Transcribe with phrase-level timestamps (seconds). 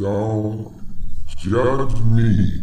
[0.00, 0.72] Don't
[1.36, 2.62] judge me.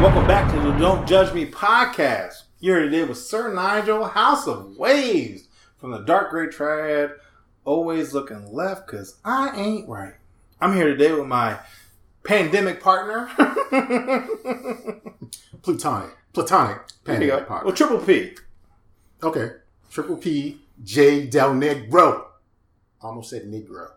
[0.00, 2.44] Welcome back to the Don't Judge Me podcast.
[2.60, 7.14] You're here today with Sir Nigel, House of Waves, from the Dark Gray Triad,
[7.64, 10.14] always looking left because I ain't right.
[10.60, 11.58] I'm here today with my
[12.22, 13.28] pandemic partner.
[15.62, 16.16] Plutonic.
[16.32, 16.82] Platonic.
[17.02, 17.38] There you go.
[17.38, 17.66] Pandemic partner.
[17.66, 18.36] Well, Triple P.
[19.24, 19.56] Okay.
[19.90, 22.26] Triple P J Del Negro.
[23.02, 23.90] Almost said Negro.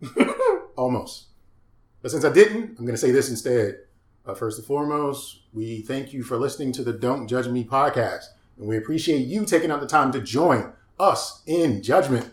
[0.76, 1.26] Almost.
[2.02, 3.80] But since I didn't, I'm going to say this instead.
[4.24, 8.24] Uh, first and foremost, we thank you for listening to the Don't Judge Me podcast.
[8.58, 12.28] And we appreciate you taking out the time to join us in judgment.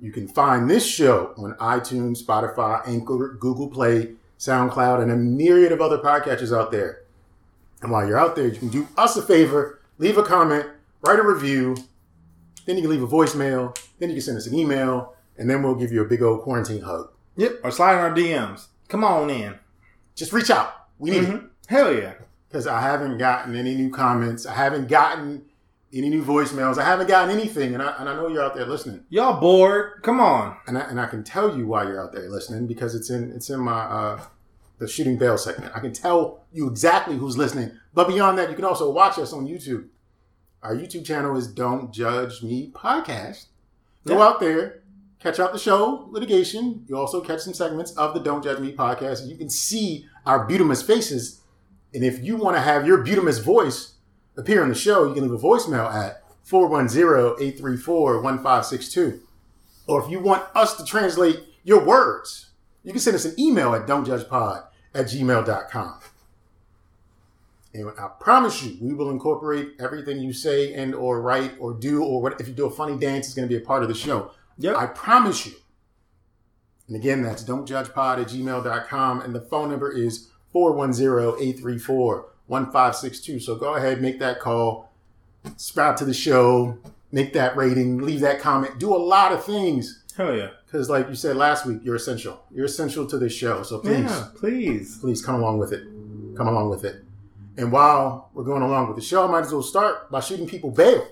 [0.00, 5.72] You can find this show on iTunes, Spotify, Anchor, Google Play, SoundCloud, and a myriad
[5.72, 7.02] of other podcatchers out there.
[7.82, 10.66] And while you're out there, you can do us a favor, leave a comment,
[11.06, 11.76] write a review,
[12.66, 15.62] then you can leave a voicemail, then you can send us an email, and then
[15.62, 17.10] we'll give you a big old quarantine hug.
[17.36, 17.60] Yep.
[17.64, 18.66] Or slide in our DMs.
[18.88, 19.58] Come on in.
[20.14, 20.72] Just reach out.
[20.98, 21.28] We need it.
[21.30, 21.48] Mhm.
[21.66, 22.14] Hell yeah.
[22.48, 24.46] Because I haven't gotten any new comments.
[24.46, 25.44] I haven't gotten
[25.92, 26.78] any new voicemails.
[26.78, 27.74] I haven't gotten anything.
[27.74, 29.04] And I, and I know you're out there listening.
[29.08, 30.02] Y'all bored?
[30.02, 30.56] Come on.
[30.68, 33.32] And I, and I can tell you why you're out there listening because it's in
[33.32, 34.20] it's in my uh,
[34.78, 35.72] the shooting bail segment.
[35.74, 37.72] I can tell you exactly who's listening.
[37.92, 39.86] But beyond that, you can also watch us on YouTube.
[40.62, 43.46] Our YouTube channel is Don't Judge Me Podcast.
[44.06, 44.24] Go Yeah.
[44.24, 44.82] out there,
[45.20, 46.84] catch out the show, litigation.
[46.88, 49.26] You also catch some segments of the Don't Judge Me podcast.
[49.26, 51.40] You can see our Butemus faces.
[51.94, 53.94] And if you want to have your Butemus voice
[54.36, 59.20] appear on the show, you can leave a voicemail at 410-834-1562.
[59.86, 62.50] Or if you want us to translate your words,
[62.82, 64.64] you can send us an email at don'tjudgepod
[64.94, 65.94] at gmail.com.
[67.74, 72.04] And I promise you, we will incorporate everything you say and or write or do,
[72.04, 73.88] or what if you do a funny dance, it's going to be a part of
[73.88, 74.30] the show.
[74.58, 74.76] Yep.
[74.76, 75.52] I promise you.
[76.86, 79.20] And again, that's don'tjudgepod at gmail.com.
[79.22, 80.28] And the phone number is
[82.48, 83.42] 410-834-1562.
[83.42, 84.92] So go ahead, make that call,
[85.44, 86.78] subscribe to the show,
[87.12, 90.02] make that rating, leave that comment, do a lot of things.
[90.16, 90.50] Hell yeah.
[90.66, 92.44] Because like you said last week, you're essential.
[92.52, 93.62] You're essential to this show.
[93.62, 94.98] So please, Yeah, please.
[94.98, 95.84] please come along with it.
[96.36, 97.03] Come along with it.
[97.56, 100.46] And while we're going along with the show, I might as well start by shooting
[100.46, 101.06] people bail.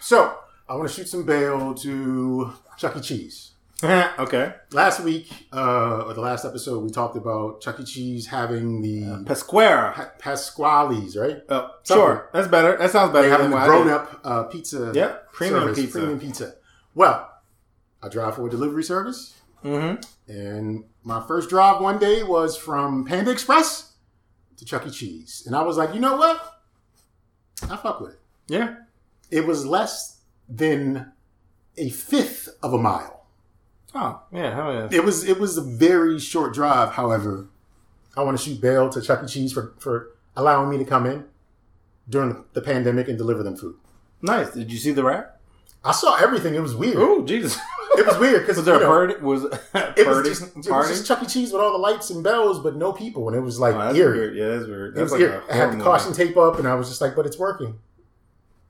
[0.00, 3.00] So I want to shoot some bail to Chuck E.
[3.00, 3.52] Cheese.
[3.84, 4.54] okay.
[4.72, 7.84] Last week, uh, or the last episode, we talked about Chuck E.
[7.84, 9.92] Cheese having the Pasquera.
[9.92, 11.42] pa- Pasqually's, right?
[11.50, 12.30] Oh, sure.
[12.32, 12.76] That's better.
[12.78, 14.92] That sounds better They having than the grown-up uh, pizza.
[14.94, 15.32] Yep.
[15.32, 15.98] Premium service, pizza.
[15.98, 16.54] Premium pizza.
[16.94, 17.30] Well,
[18.02, 19.34] I drive for a delivery service.
[19.62, 20.32] Mm-hmm.
[20.32, 23.85] And my first drive one day was from Panda Express
[24.56, 24.90] to Chuck E.
[24.90, 25.44] Cheese.
[25.46, 26.60] And I was like, you know what?
[27.70, 28.20] I fuck with it.
[28.48, 28.76] Yeah.
[29.30, 31.12] It was less than
[31.76, 33.26] a fifth of a mile.
[33.94, 34.54] Oh, yeah.
[34.54, 34.88] Hell yeah.
[34.90, 37.48] It was it was a very short drive, however.
[38.16, 39.26] I want to shoot bail to Chuck E.
[39.26, 41.24] Cheese for, for allowing me to come in
[42.08, 43.76] during the pandemic and deliver them food.
[44.22, 44.50] Nice.
[44.52, 45.40] Did you see the rap?
[45.84, 46.54] I saw everything.
[46.54, 46.96] It was weird.
[46.96, 47.58] Oh, Jesus.
[47.98, 49.14] It was weird because Was there a party?
[49.16, 50.28] Was a it was party?
[50.30, 51.26] just, it was just Chuck E.
[51.26, 53.94] Cheese with all the lights and bells, but no people, and it was like Oh,
[53.94, 54.18] eerie.
[54.18, 54.36] weird.
[54.36, 54.96] Yeah, that's weird.
[54.98, 55.40] It was like eerie.
[55.50, 57.78] I had the caution tape up, and I was just like, "But it's working."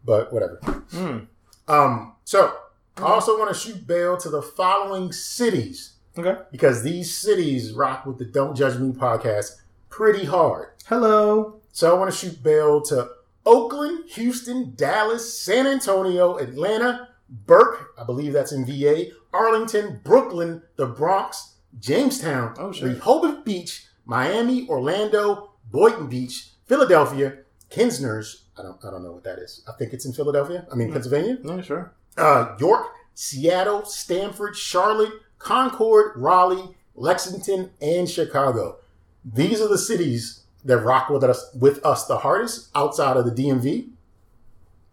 [0.04, 0.58] But whatever.
[0.92, 1.26] Mm.
[1.68, 2.54] Um, so
[2.96, 6.36] I also want to shoot bail to the following cities Okay.
[6.52, 9.60] because these cities rock with the Don't Judge Me podcast
[9.90, 10.68] pretty hard.
[10.86, 11.60] Hello.
[11.72, 13.08] So I want to shoot bail to
[13.44, 20.86] Oakland, Houston, Dallas, San Antonio, Atlanta, Burke, I believe that's in VA, Arlington, Brooklyn, the
[20.86, 22.84] Bronx, Jamestown, Oh, shit.
[22.84, 27.38] Rehoboth Beach, Miami, Orlando, Boynton Beach, Philadelphia,
[27.70, 28.42] Kinsners.
[28.58, 29.62] I don't, I don't know what that is.
[29.68, 30.66] I think it's in Philadelphia.
[30.70, 31.38] I mean, Pennsylvania.
[31.42, 31.92] Yeah, sure.
[32.16, 38.78] Uh, York, Seattle, Stanford, Charlotte, Concord, Raleigh, Lexington, and Chicago.
[39.24, 43.30] These are the cities that rock with us with us the hardest outside of the
[43.30, 43.90] DMV.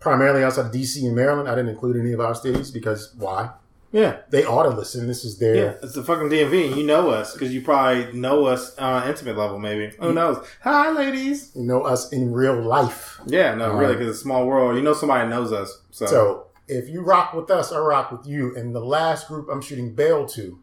[0.03, 1.47] Primarily outside of DC and Maryland.
[1.47, 3.51] I didn't include any of our cities because why?
[3.93, 4.17] Yeah.
[4.29, 5.07] They ought to listen.
[5.07, 5.73] This is their Yeah.
[5.81, 6.67] It's the fucking DMV.
[6.67, 9.95] and You know us because you probably know us on an intimate level, maybe.
[9.99, 10.45] Who knows?
[10.61, 11.51] Hi, ladies.
[11.55, 13.19] you know us in real life.
[13.27, 14.75] Yeah, no, All really, because it's a small world.
[14.75, 15.81] You know somebody knows us.
[15.91, 18.55] So, So if you rock with us, I rock with you.
[18.57, 20.59] And the last group I'm shooting bail to,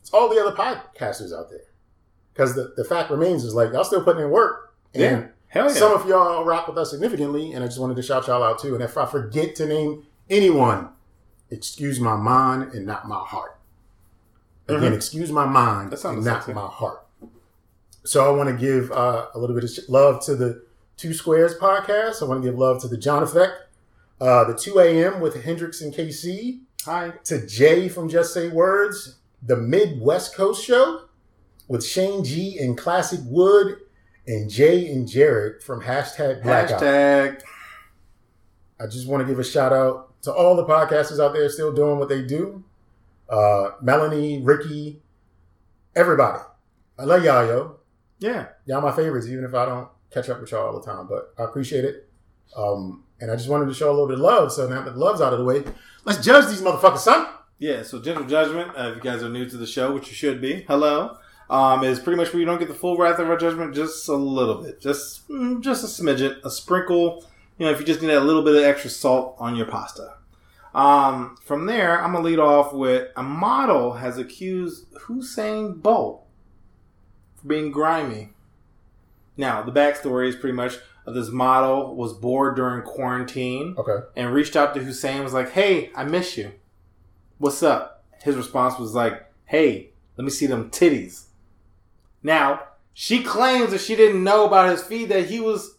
[0.00, 1.60] it's all the other podcasters out there.
[2.34, 4.74] Because the, the fact remains is like y'all still putting in work.
[4.94, 5.26] And Yeah.
[5.52, 5.74] Hell yeah.
[5.74, 8.58] some of y'all rock with us significantly, and I just wanted to shout y'all out
[8.58, 8.74] too.
[8.74, 10.88] And if I forget to name anyone,
[11.50, 13.58] excuse my mind and not my heart.
[14.68, 14.96] Again, Mhm.
[14.96, 16.52] excuse my mind and not sexy.
[16.52, 17.04] my heart.
[18.04, 20.62] So I want to give uh, a little bit of love to the
[20.96, 22.22] Two Squares podcast.
[22.22, 23.54] I want to give love to the John Effect,
[24.20, 25.20] uh, the 2 a.m.
[25.20, 27.12] with Hendrix and KC, Hi.
[27.24, 31.02] to Jay from Just Say Words, the Midwest Coast Show
[31.68, 33.78] with Shane G and Classic Wood,
[34.26, 36.80] and Jay and Jared from hashtag Blackout.
[36.80, 37.42] Hashtag.
[38.80, 41.72] I just want to give a shout out to all the podcasters out there still
[41.72, 42.64] doing what they do.
[43.28, 45.00] Uh, Melanie, Ricky,
[45.94, 46.40] everybody.
[46.98, 47.76] I love y'all, yo.
[48.18, 48.48] Yeah.
[48.66, 51.06] Y'all my favorites, even if I don't catch up with y'all all the time.
[51.06, 52.08] But I appreciate it.
[52.56, 54.52] Um, and I just wanted to show a little bit of love.
[54.52, 55.64] So now that the love's out of the way,
[56.04, 57.26] let's judge these motherfuckers, son.
[57.58, 60.14] Yeah, so Gentle Judgment, uh, if you guys are new to the show, which you
[60.14, 61.16] should be, hello,
[61.52, 64.08] um, is pretty much where you don't get the full wrath of our judgment, just
[64.08, 64.80] a little bit.
[64.80, 67.24] Just mm, just a smidget, a sprinkle,
[67.58, 70.14] you know, if you just need a little bit of extra salt on your pasta.
[70.74, 76.24] Um, from there, I'm to lead off with a model has accused Usain Bolt
[77.36, 78.30] for being grimy.
[79.36, 84.06] Now, the backstory is pretty much uh, this model was bored during quarantine Okay.
[84.16, 86.52] and reached out to Usain was like, "Hey, I miss you.
[87.38, 91.24] What's up?" His response was like, "Hey, let me see them titties."
[92.22, 92.62] Now,
[92.94, 95.76] she claims that she didn't know about his feed that he was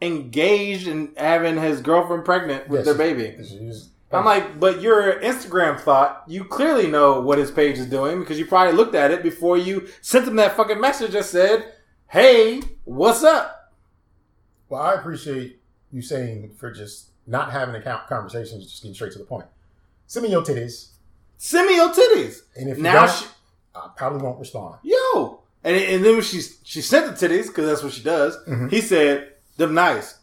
[0.00, 3.44] engaged and having his girlfriend pregnant with Yeah, their she- baby.
[3.44, 8.20] She's- I'm like, but your Instagram thought you clearly know what his page is doing
[8.20, 11.72] because you probably looked at it before you sent him that fucking message that said,
[12.08, 13.72] "Hey, what's up?"
[14.68, 19.18] Well, I appreciate you saying for just not having a conversation, just getting straight to
[19.18, 19.46] the point.
[20.06, 20.88] Send me your titties,
[21.38, 22.42] Send me your titties.
[22.54, 23.26] and if you Now don't, she,
[23.74, 24.76] I probably won't respond.
[24.82, 25.31] yo.
[25.64, 28.36] And, and then when she she sent the titties because that's what she does.
[28.48, 28.70] Mhm.
[28.70, 30.18] He said them nice.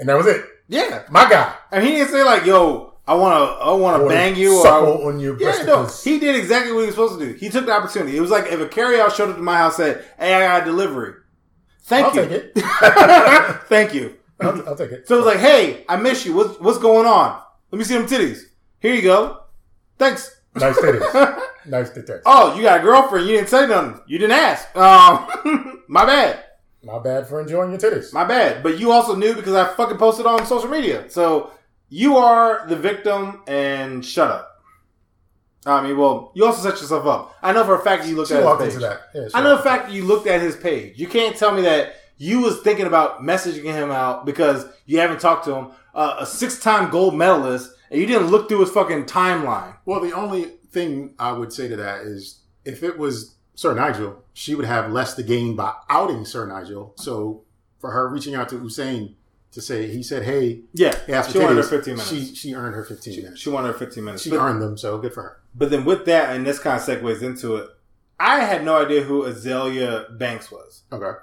[0.00, 0.44] And that was it.
[0.68, 1.54] Yeah, My guy.
[1.72, 4.58] and he didn't say like, "Yo, I want to I want to Wanna bang you."
[4.58, 7.32] Or suckle on your yeah, no, he did exactly what he was supposed to do.
[7.34, 8.16] He took the opportunity.
[8.16, 10.40] It was like if a carryout showed up to my house and said, "Hey, I
[10.58, 11.14] got a delivery."
[11.84, 12.20] Thank I'll you.
[12.28, 12.52] take it.
[13.68, 14.14] Thank you.
[14.40, 15.08] I'll, I'll take it.
[15.08, 16.34] So it was like, "Hey, I miss you.
[16.34, 17.40] What's what's going on?
[17.70, 18.40] Let me see them titties.
[18.80, 19.40] Here you go.
[19.98, 21.40] Thanks." Nice titties.
[21.66, 22.22] nice titties.
[22.26, 23.26] Oh, you got a girlfriend.
[23.28, 24.00] You didn't say nothing.
[24.06, 24.74] You didn't ask.
[24.76, 26.44] Um, my bad.
[26.82, 28.12] My bad for enjoying your titties.
[28.12, 28.62] My bad.
[28.62, 31.10] But you also knew because I fucking posted on social media.
[31.10, 31.50] So
[31.88, 34.44] you are the victim and shut up.
[35.66, 37.34] I mean, well, you also set yourself up.
[37.42, 38.98] I know for a fact that you looked she at walked his into page.
[39.12, 39.20] that.
[39.20, 40.98] Yeah, I know the fact that you looked at his page.
[40.98, 45.20] You can't tell me that you was thinking about messaging him out because you haven't
[45.20, 45.68] talked to him.
[45.94, 49.76] Uh, a six-time gold medalist, and you didn't look through his fucking timeline.
[49.84, 54.22] Well, the only thing I would say to that is if it was Sir Nigel,
[54.34, 56.94] she would have less to gain by outing Sir Nigel.
[56.96, 57.42] So
[57.80, 59.14] for her reaching out to Usain
[59.52, 62.10] to say, he said, hey, Yeah, he she wanted her 15 minutes.
[62.10, 63.40] She, she earned her 15 She, minutes.
[63.40, 64.22] she wanted her 15 minutes.
[64.22, 65.40] She But- earned them, so good for her.
[65.54, 67.68] But then with that, and this kind of segues into it,
[68.20, 70.82] I had no idea who Azealia Banks was.
[70.92, 71.18] Okay.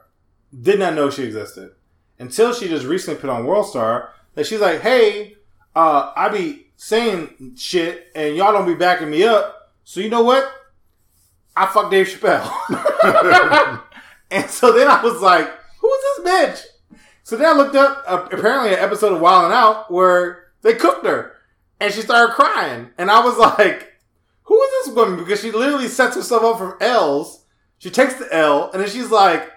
[0.59, 1.71] Did not know she existed
[2.19, 5.34] until she just recently put on World Star that she's like, "Hey,
[5.75, 9.73] uh, I be saying shit, and y'all don't be backing me up.
[9.83, 10.51] So you know what?
[11.55, 12.49] I fuck Dave Chappelle."
[14.31, 15.49] and so then I was like,
[15.79, 16.65] "Who's this bitch?"
[17.23, 21.05] So then I looked up uh, apparently an episode of Wild Out where they cooked
[21.05, 21.33] her,
[21.79, 23.91] and she started crying, and I was like
[24.45, 25.17] who is this woman?
[25.17, 27.43] Because she literally sets herself up from L's.
[27.79, 29.51] She takes the L, and then she's like,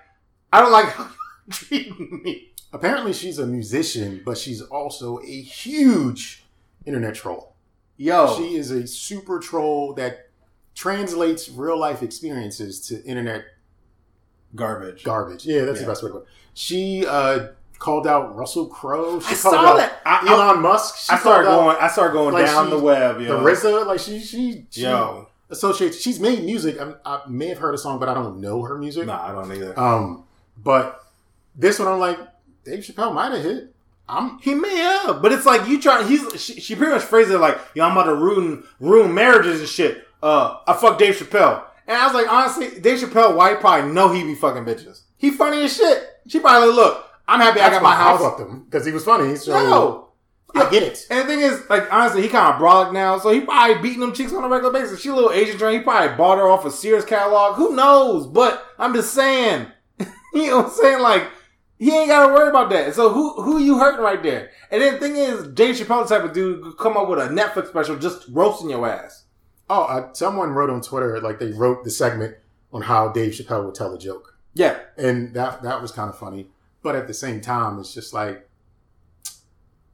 [0.52, 1.04] I don't like how
[1.46, 2.52] you're treating me.
[2.72, 6.44] Apparently, she's a musician, but she's also a huge
[6.84, 7.54] internet troll.
[7.96, 8.36] Yo.
[8.36, 10.28] She is a super troll that
[10.74, 13.44] translates real life experiences to internet
[14.54, 15.04] garbage.
[15.04, 15.44] garbage.
[15.46, 15.86] Yeah, that's Yeah.
[15.86, 16.28] the best way to put it.
[16.54, 17.48] She uh,
[17.78, 19.20] called out Russell Crowe.
[19.20, 20.00] She I called saw out that.
[20.04, 20.96] I, I, Elon Musk.
[20.96, 21.76] She I started going.
[21.80, 23.20] I started going like down she- the web.
[23.20, 23.42] Yo.
[23.42, 25.28] The RZA, like she, she, she Yo.
[25.50, 26.00] associates.
[26.00, 26.78] She's made music.
[26.80, 29.06] I, I may have heard a song, but I don't know her music.
[29.06, 29.78] Nah, I don't either.
[29.78, 30.24] Um,
[30.56, 31.04] but
[31.56, 32.18] this one, I'm like,
[32.68, 33.74] Dave Chappelle might have hit.
[34.08, 36.02] I'm He may have, but it's like you try.
[36.06, 39.60] He's she, she pretty much phrased it like, "Yo, I'm about to ruin ruin marriages
[39.60, 43.50] and shit." Uh, I fuck Dave Chappelle, and I was like, honestly, Dave Chappelle, why
[43.50, 45.02] he probably know he be fucking bitches.
[45.16, 46.06] He funny as shit.
[46.26, 48.20] She probably like, look, I'm happy I got my why I house.
[48.20, 49.34] fucked him because he was funny.
[49.36, 50.08] So No,
[50.54, 51.06] I get it.
[51.10, 54.00] And the thing is, like, honestly, he kind of brolic now, so he probably beating
[54.00, 55.00] them chicks on a regular basis.
[55.00, 55.78] She a little Asian joint.
[55.78, 57.56] He probably bought her off a Sears catalog.
[57.56, 58.26] Who knows?
[58.26, 59.66] But I'm just saying,
[60.34, 61.02] you know what I'm saying?
[61.02, 61.28] Like,
[61.78, 62.94] he ain't got to worry about that.
[62.94, 64.50] So who who you hurting right there?
[64.70, 67.28] And then the thing is, Dave Chappelle type of dude could come up with a
[67.28, 69.24] Netflix special just roasting your ass.
[69.70, 72.36] Oh, uh, someone wrote on Twitter like they wrote the segment
[72.72, 76.18] on how Dave Chappelle would tell a joke, Yeah, and that that was kind of
[76.18, 76.48] funny.
[76.82, 78.48] But at the same time, it's just like,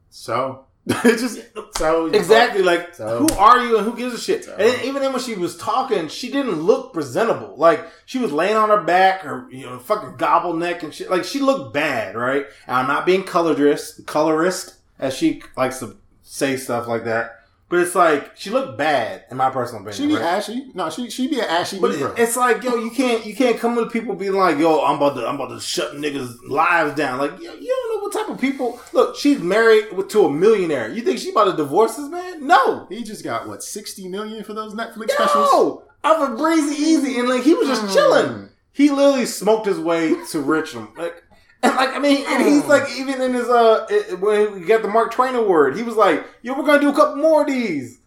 [0.09, 0.64] so
[1.03, 1.39] it just
[1.77, 2.61] so exactly.
[2.61, 4.45] Like, So- who are you and who gives a shit?
[4.45, 7.55] So- and then even then, when she was talking, she didn't look presentable.
[7.57, 11.09] Like, she was laying on her back, or you know, fucking gobble neck and shit.
[11.09, 12.45] Like, she looked bad, right?
[12.67, 17.34] And I'm not being colorist, colorist, as she likes to say stuff like that.
[17.67, 19.97] But it's like she looked bad in my personal opinion.
[19.97, 20.33] She be right?
[20.37, 20.71] ashy.
[20.75, 22.17] No, she she be an ashy But Negro.
[22.17, 25.15] it's like, yo, you can't you can't come with people being like, yo, I'm about
[25.15, 27.17] to I'm about to shut niggas' lives down.
[27.17, 28.79] Like, yo, you don't know what type of people.
[28.93, 30.89] Look, she's married with- to a millionaire.
[30.89, 32.45] You think she about to divorce this man?
[32.45, 35.49] No, he just got what sixty million for those Netflix specials.
[35.51, 35.83] no.
[36.03, 38.25] Off of Breezy Easy, and like he was just chilling.
[38.27, 38.49] Mm.
[38.73, 40.89] He literally smoked his way to Richmond.
[40.97, 41.23] Like,
[41.65, 43.87] and like I mean, and he's like even in his uh
[44.19, 46.93] when he got the Mark Twain award, he was like, "Yo, we're gonna do a
[46.93, 47.99] couple more of these,"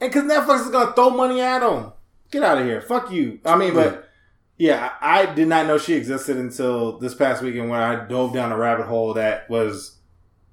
[0.00, 1.92] and because Netflix is gonna throw money at him.
[2.30, 3.40] Get out of here, fuck you.
[3.44, 4.08] I mean, but
[4.56, 8.32] yeah, I I did not know she existed until this past weekend when I dove
[8.32, 9.98] down a rabbit hole that was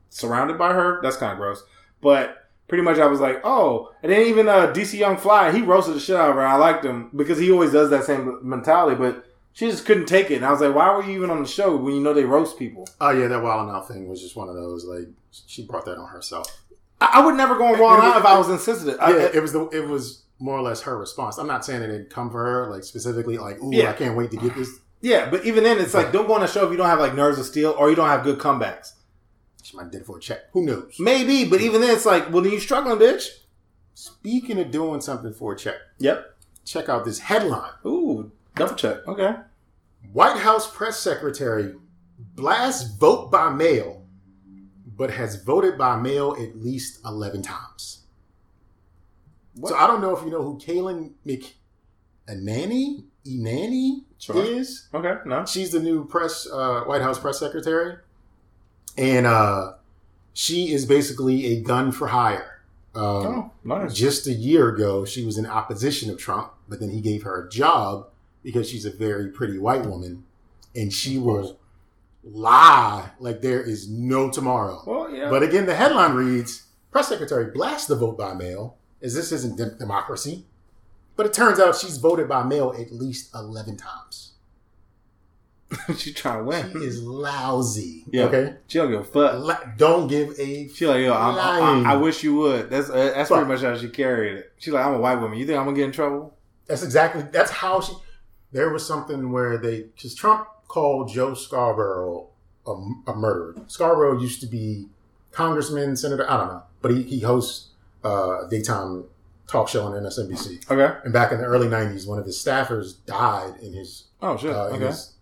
[0.09, 0.99] surrounded by her.
[1.01, 1.63] That's kind of gross,
[2.01, 2.35] but.
[2.67, 5.95] Pretty much, I was like, oh, and then even uh, DC Young Fly, he roasted
[5.95, 6.45] the shit out of her.
[6.45, 8.95] I liked him because he always does that same mentality.
[8.95, 10.35] But she just couldn't take it.
[10.37, 12.23] And I was like, why were you even on the show when you know they
[12.23, 12.87] roast people?
[13.01, 14.85] Oh yeah, that Wild Out thing was just one of those.
[14.85, 16.47] Like she brought that on herself.
[17.01, 18.97] I, I would never go on Raw Now if I was insensitive.
[18.99, 21.37] I- yeah, it was the it was more or less her response.
[21.37, 23.89] I'm not saying it didn't come for her like specifically like, ooh, Yeah.
[23.89, 24.69] I can't wait to get this.
[25.01, 26.99] yeah, but even then, it's like, don't go on a show if you don't have
[26.99, 28.93] like nerves of steel or you don't have good comebacks.
[29.61, 30.43] She might have did it for a check.
[30.53, 30.95] Who knows?
[30.97, 33.27] Maybe, but even then, it's like, well, then you struggling, bitch.
[33.93, 36.35] Speaking of doing something for a check, Yep.
[36.65, 37.71] check out this headline.
[37.85, 39.07] Ooh, double check.
[39.07, 39.35] Okay.
[40.13, 41.73] White House press secretary
[42.35, 44.05] blasts vote by mail,
[44.95, 48.03] but has voted by mail at least 11 times.
[49.55, 49.69] What?
[49.69, 54.43] So I don't know if you know who Kaylin McEnany Enani Sure.
[54.43, 54.87] is.
[54.93, 55.15] Okay.
[55.25, 55.45] No.
[55.45, 57.97] She's the new press uh, White House press secretary,
[58.97, 59.73] and uh,
[60.33, 62.61] she is basically a gun for hire.
[62.95, 63.93] Um, Oh, nice.
[63.93, 67.45] just a year ago, she was in opposition of Trump, but then he gave her
[67.45, 68.07] a job
[68.49, 70.23] because she's a very pretty white woman,
[70.75, 71.59] and she will
[72.23, 74.81] lie like there is no tomorrow.
[74.85, 75.29] Well, yeah.
[75.29, 79.57] But again, the headline reads: Press Secretary blasts the vote by mail, as this isn't
[79.57, 80.45] dem- democracy.
[81.15, 84.33] But it turns out she's voted by mail at least eleven times.
[85.97, 86.71] she trying to win.
[86.71, 88.03] She is lousy.
[88.11, 88.23] Yeah.
[88.23, 88.55] Okay.
[88.67, 89.39] She don't give a fuck.
[89.39, 90.67] La- don't give a.
[90.69, 91.85] She like, yo, I'm, Lying.
[91.85, 92.69] I, I wish you would.
[92.71, 93.45] That's uh, that's Fuck.
[93.45, 94.51] pretty much how she carried it.
[94.57, 95.37] She's like, I'm a white woman.
[95.37, 96.35] You think I'm gonna get in trouble?
[96.65, 97.23] That's exactly.
[97.31, 97.93] That's how she.
[98.51, 102.27] There was something where they because Trump called Joe Scarborough
[102.65, 102.71] a,
[103.07, 103.55] a murderer.
[103.67, 104.87] Scarborough used to be
[105.31, 106.29] congressman, senator.
[106.29, 107.69] I don't know, but he, he hosts
[108.03, 109.05] uh, a daytime
[109.47, 110.69] talk show on MSNBC.
[110.69, 110.97] Okay.
[111.03, 114.51] And back in the early '90s, one of his staffers died in his, Oh shit.
[114.51, 114.85] uh, in okay.
[114.87, 115.13] his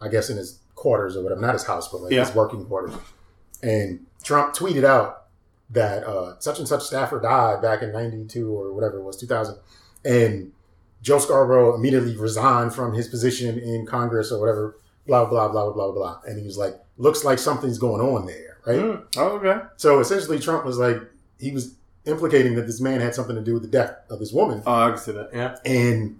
[0.00, 2.24] I guess in his quarters or whatever, not his house, but like Yeah.
[2.26, 2.94] his working quarters.
[3.62, 5.24] And Trump tweeted out
[5.70, 9.56] that uh, such and such staffer died back in '92 or whatever it was, 2000,
[10.04, 10.52] and
[11.06, 15.72] Joe Scarborough immediately resigned from his position in Congress or whatever, blah blah blah blah
[15.72, 16.20] blah blah.
[16.26, 19.04] And he was like, "Looks like something's going on there, right?" Mm.
[19.16, 19.64] Oh, okay.
[19.76, 21.00] So essentially, Trump was like,
[21.38, 24.32] he was implicating that this man had something to do with the death of this
[24.32, 24.64] woman.
[24.66, 25.30] Oh, I can see that.
[25.32, 25.56] Yeah.
[25.64, 26.18] And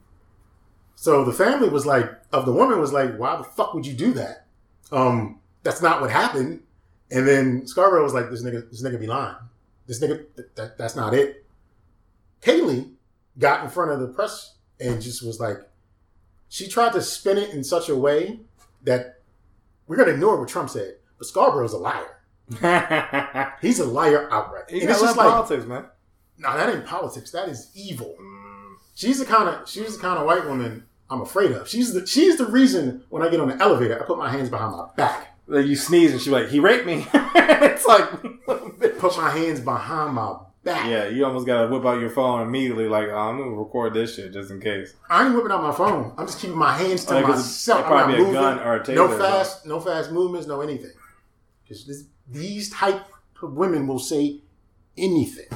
[0.95, 3.93] so the family was like, of the woman was like, why the fuck would you
[3.95, 4.47] do that?
[4.93, 6.63] Um, that's not what happened.
[7.11, 9.35] And then Scarborough was like, this nigga, this nigga be lying.
[9.89, 11.45] This nigga, th- that, that's not it.
[12.41, 12.89] Kayleigh
[13.37, 15.59] got in front of the press and just was like,
[16.49, 18.41] she tried to spin it in such a way
[18.85, 19.21] that
[19.87, 20.97] we're going to ignore what Trump said.
[21.19, 23.55] But Scarborough's a liar.
[23.61, 24.71] He's a liar outright.
[24.71, 25.87] you and it's just like, politics, man.
[26.39, 27.31] no, that ain't politics.
[27.33, 28.15] That is evil.
[28.21, 28.75] Mm.
[28.95, 31.69] She's the kind of she's the kind of white woman I'm afraid of.
[31.69, 34.49] She's the she's the reason when I get on the elevator, I put my hands
[34.49, 35.37] behind my back.
[35.49, 37.07] Like you sneeze and she's like, he raped me.
[37.15, 38.09] it's like,
[38.99, 40.87] Put my hands behind my back.
[40.91, 42.87] yeah, you almost gotta whip out your phone immediately.
[42.89, 44.93] Like, oh, I'm gonna record this shit just in case.
[45.09, 46.13] I ain't whipping out my phone.
[46.19, 47.81] I'm just keeping my hands to 'cause myself.
[47.81, 48.35] it I'm not probably a moving.
[48.35, 50.93] gun or a taser no or fast, no fast movements, no anything.
[51.67, 53.03] Because these type
[53.43, 54.41] of women will say
[54.99, 55.49] anything,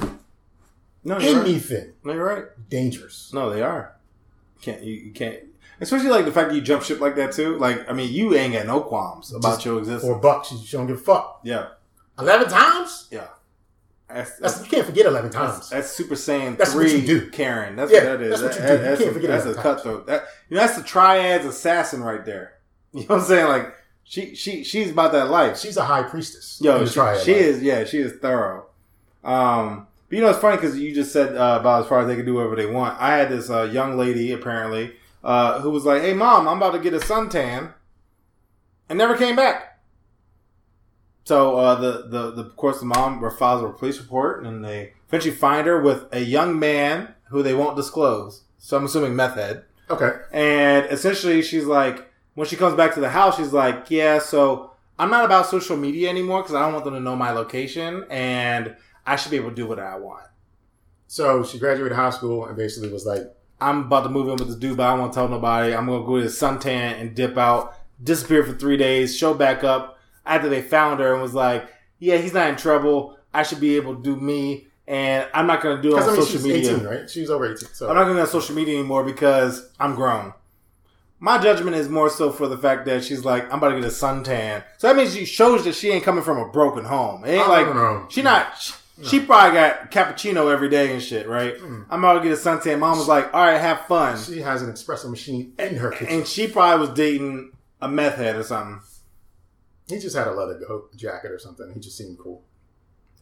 [1.03, 1.47] No, you're right.
[1.47, 2.45] anything No, you're right.
[2.69, 3.31] dangerous.
[3.33, 3.95] No, they are.
[4.61, 5.39] Can't you, you can't.
[5.79, 7.57] Especially like the fact that you jump ship like that too.
[7.57, 10.03] Like, I mean, you ain't got no qualms about Just your existence.
[10.13, 11.39] For bucks, she don't give a fuck.
[11.43, 11.69] yeah,
[12.19, 13.07] Eleven times?
[13.09, 13.27] yeah.
[14.13, 15.69] That's, That's that's, you can't forget eleven times.
[15.69, 16.99] that's Super Saiyan That's what three.
[16.99, 17.29] you do.
[17.31, 17.75] Karen.
[17.75, 18.41] That's Yeah, what that is.
[18.41, 18.89] that's what you That- do.
[18.91, 19.63] You can't a, forget that's that a times.
[19.63, 20.07] cutthroat.
[20.07, 22.53] That you know, that's the triad's assassin right there.
[22.93, 23.47] You know what I'm saying?
[23.47, 25.57] Like she she she's about that life.
[25.57, 26.59] She's a high priestess.
[26.61, 27.61] Yo, she, she is.
[27.63, 28.65] Yeah, she is thorough.
[29.23, 32.07] Um, but you know, it's funny because you just said uh, about as far as
[32.07, 32.99] they can do whatever they want.
[32.99, 36.71] I had this uh, young lady apparently uh, who was like, "Hey, mom, I'm about
[36.73, 37.73] to get a suntan,"
[38.89, 39.70] and never came back.
[41.23, 44.93] So uh, the, the the of course the mom files a police report, and they
[45.07, 48.43] eventually find her with a young man who they won't disclose.
[48.57, 49.65] So I'm assuming meth head.
[49.89, 50.11] Okay.
[50.31, 54.71] And essentially, she's like, when she comes back to the house, she's like, yeah, so
[54.97, 58.05] I'm not about social media anymore because I don't want them to know my location
[58.09, 58.75] and
[59.05, 60.27] I should be able to do what I want.
[61.07, 63.23] So she graduated high school and basically was like,
[63.59, 65.75] I'm about to move in with this dude, but I don't want to tell nobody.
[65.75, 69.63] I'm gonna go to the suntan and dip out, disappear for three days, show back
[69.63, 71.67] up after they found her and was like,
[71.99, 73.17] "Yeah, he's not in trouble.
[73.33, 76.07] I should be able to do me, and I'm not gonna do it on I
[76.07, 76.73] mean, social she's media.
[76.73, 77.09] 18, right?
[77.09, 77.69] She was over 18.
[77.73, 80.33] So I'm not do on social media anymore because I'm grown."
[81.23, 83.83] My judgment is more so for the fact that she's like, I'm about to get
[83.83, 84.63] a suntan.
[84.79, 87.23] So that means she shows that she ain't coming from a broken home.
[87.23, 88.07] It ain't like know.
[88.09, 88.59] she not.
[88.59, 88.73] She,
[89.03, 91.55] she probably got cappuccino every day and shit, right?
[91.57, 91.85] Mm.
[91.91, 92.79] I'm about to get a suntan.
[92.79, 96.07] Mom was like, "All right, have fun." she has an espresso machine in her kitchen.
[96.07, 97.51] and she probably was dating
[97.81, 98.81] a meth head or something,
[99.91, 100.59] he just had a leather
[100.95, 101.71] jacket or something.
[101.73, 102.41] He just seemed cool.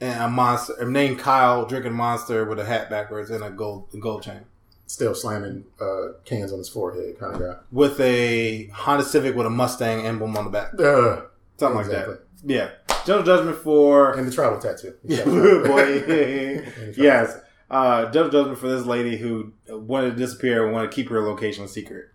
[0.02, 4.24] and a monster named Kyle drinking monster with a hat backwards and a gold gold
[4.24, 4.42] chain
[4.88, 7.56] Still slamming uh, cans on his forehead, kind of guy.
[7.72, 11.22] with a Honda Civic with a Mustang emblem on the back, Uh,
[11.58, 12.14] something exactly.
[12.16, 12.22] like that.
[12.44, 12.70] Yeah,
[13.06, 14.96] general judgment for And the tribal tattoo.
[15.04, 16.64] yeah, boy.
[16.98, 17.38] yes,
[17.70, 21.22] uh, general judgment for this lady who wanted to disappear and wanted to keep her
[21.24, 22.06] location secret.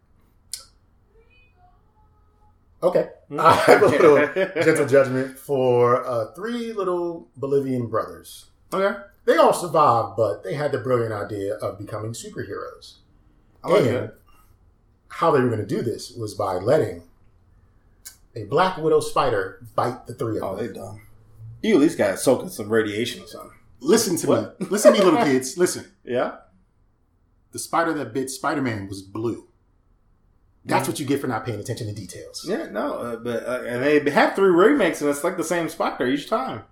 [2.85, 3.09] Okay.
[3.39, 4.17] I have a little
[4.63, 8.47] gentle judgment for uh, three little Bolivian brothers.
[8.73, 12.97] Okay, They all survived, but they had the brilliant idea of becoming superheroes.
[13.63, 14.15] I like and that.
[15.09, 17.05] how they were going to do this was by letting
[18.37, 20.51] a black widow spider bite the three of them.
[20.51, 20.67] Oh, them.
[20.67, 21.01] they dumb.
[21.63, 23.51] You at least got soaked in some radiation or something.
[23.81, 24.61] Listen to What?
[24.61, 24.67] me.
[24.71, 25.57] Listen to me, little kids.
[25.57, 25.87] Listen.
[26.05, 26.37] Yeah.
[27.53, 29.47] The spider that bit Spider Man was blue.
[30.67, 32.47] That's what you get for not paying attention to details.
[32.49, 35.69] Yeah, no, uh, but uh, and they have three remakes, and it's like the same
[35.69, 36.63] spider each time.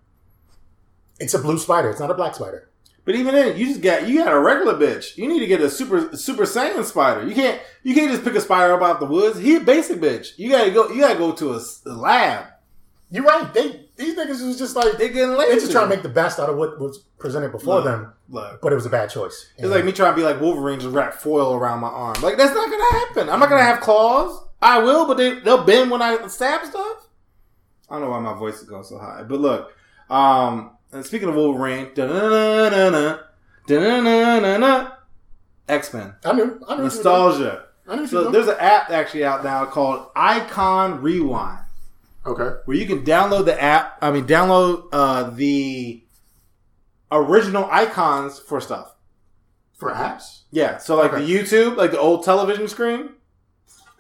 [1.20, 1.90] It's a blue spider.
[1.90, 2.70] It's not a black spider.
[3.04, 5.16] But even then, you just got you got a regular bitch.
[5.16, 7.26] You need to get a super super saiyan spider.
[7.26, 9.38] You can't you can't just pick a spider up out of the woods.
[9.38, 10.38] He a basic bitch.
[10.38, 10.88] You gotta go.
[10.88, 12.46] You gotta go to a, a lab.
[13.10, 13.52] You're right.
[13.52, 15.52] They these niggas was just like They getting lazy.
[15.52, 17.84] They just trying to make the best out of what was presented before Look.
[17.84, 19.50] them, Look, but it was a bad choice.
[19.56, 22.20] it's like me trying to be like Wolverine, just wrap foil around my arm.
[22.22, 23.28] Like that's not gonna happen.
[23.28, 24.44] I'm not gonna have claws.
[24.60, 27.08] I will, but they they'll bend when I stab stuff.
[27.88, 29.72] I don't know why my voice is going so high, but look.
[30.08, 31.88] Um, and speaking of Wolverine,
[33.66, 34.90] da-na-na-na-na,
[35.68, 36.14] X-Men.
[36.24, 36.60] I knew.
[36.68, 36.82] I knew.
[36.84, 37.66] Nostalgia.
[37.88, 38.06] I knew.
[38.06, 41.61] So there's an app actually out now called Icon Rewind,
[42.26, 42.58] okay.
[42.64, 43.98] where you can download the app.
[44.02, 46.02] I mean, download uh, the
[47.10, 48.94] original icons for stuff.
[49.74, 50.78] For apps, Yeah.
[50.78, 51.24] So like Okay.
[51.24, 53.10] the YouTube, like the old television screen.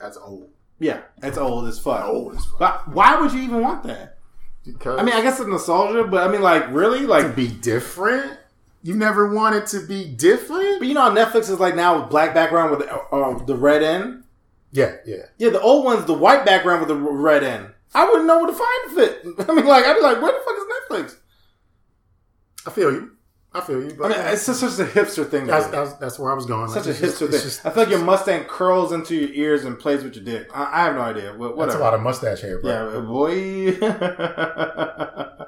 [0.00, 0.48] that's old.
[0.78, 2.04] Yeah, that's old as fuck.
[2.04, 2.58] Old as fuck.
[2.58, 4.18] But why would you even want that?
[4.64, 7.48] Because I mean, I guess it's nostalgia, but I mean, like, really, to like, be
[7.48, 8.38] different.
[8.84, 10.78] You never wanted it to be different.
[10.78, 13.56] but you know, how Netflix is like now with black background with the, uh, the
[13.56, 14.22] red end.
[14.70, 15.26] Yeah, yeah.
[15.38, 17.71] Yeah, the old one's the white background with the red end.
[17.94, 19.24] I wouldn't know where to find it.
[19.48, 20.64] I mean, like, I'd be like, where the fuck is
[21.10, 21.18] Netflix?
[22.66, 23.10] I feel you.
[23.54, 24.02] I feel you.
[24.02, 25.46] I mean, it's just such a hipster thing.
[25.46, 26.68] that's, that's that's where I was going.
[26.70, 27.40] such Like, a it's just- hipster thing.
[27.42, 30.48] just- I feel like your Mustang curls into your ears and plays with your dick.
[30.54, 31.34] I, I have no idea.
[31.36, 32.94] Wha- That's a lot of mustache hair, bro.
[32.94, 33.76] Yeah, boy.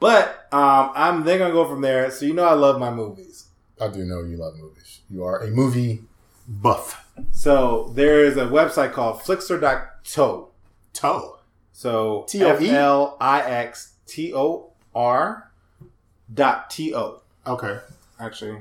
[0.00, 2.10] but um, I'm then gonna go from there.
[2.10, 3.46] So you know I love my movies.
[3.80, 5.00] I do know you love movies.
[5.08, 6.02] You are a movie
[6.46, 7.06] buff.
[7.32, 10.48] So there is a website called Flixtor.to.
[10.92, 11.38] Toe.
[11.80, 12.68] So T-O-E?
[12.68, 15.50] F L I X T O R
[16.34, 17.22] dot T O.
[17.46, 17.78] Okay.
[18.18, 18.58] Actually,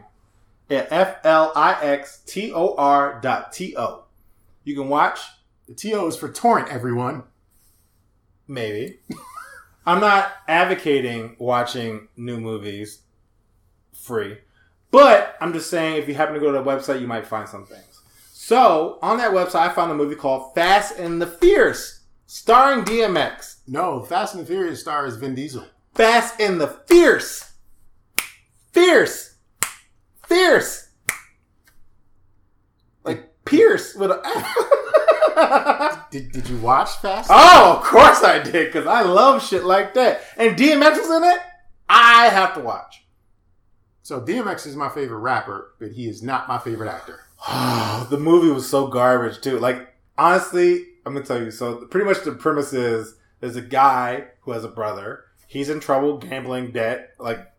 [0.70, 4.06] yeah, F L I X T O R dot T O.
[4.64, 5.20] You can watch
[5.68, 7.24] The TO is for torrent, everyone.
[8.48, 9.00] Maybe.
[9.86, 13.00] I'm not advocating watching new movies
[13.92, 14.38] free,
[14.92, 17.50] but I'm just saying if you happen to go to the website, you might find
[17.50, 18.00] some things.
[18.32, 21.99] So on that website, I found a movie called Fast and the Fierce,
[22.30, 23.56] starring DMX.
[23.68, 25.66] No, Fast and the Furious stars Vin Diesel.
[25.96, 27.54] Fast and the Fierce,
[28.72, 29.36] fierce,
[30.28, 30.90] fierce,
[33.04, 34.20] like Pierce with a.
[36.12, 37.30] Did, did you watch Fast?
[37.32, 40.22] Oh, of course I did, because I love shit like that.
[40.36, 41.40] And DMX was in it.
[41.88, 43.06] I have to watch.
[44.04, 47.22] So DMX is my favorite rapper, but he is not my favorite actor.
[48.10, 49.60] the movie was so garbage too.
[49.60, 51.52] Like honestly, I'm gonna tell you.
[51.52, 55.26] So pretty much the premise is there's a guy who has a brother.
[55.48, 57.52] He's in trouble, gambling debt, like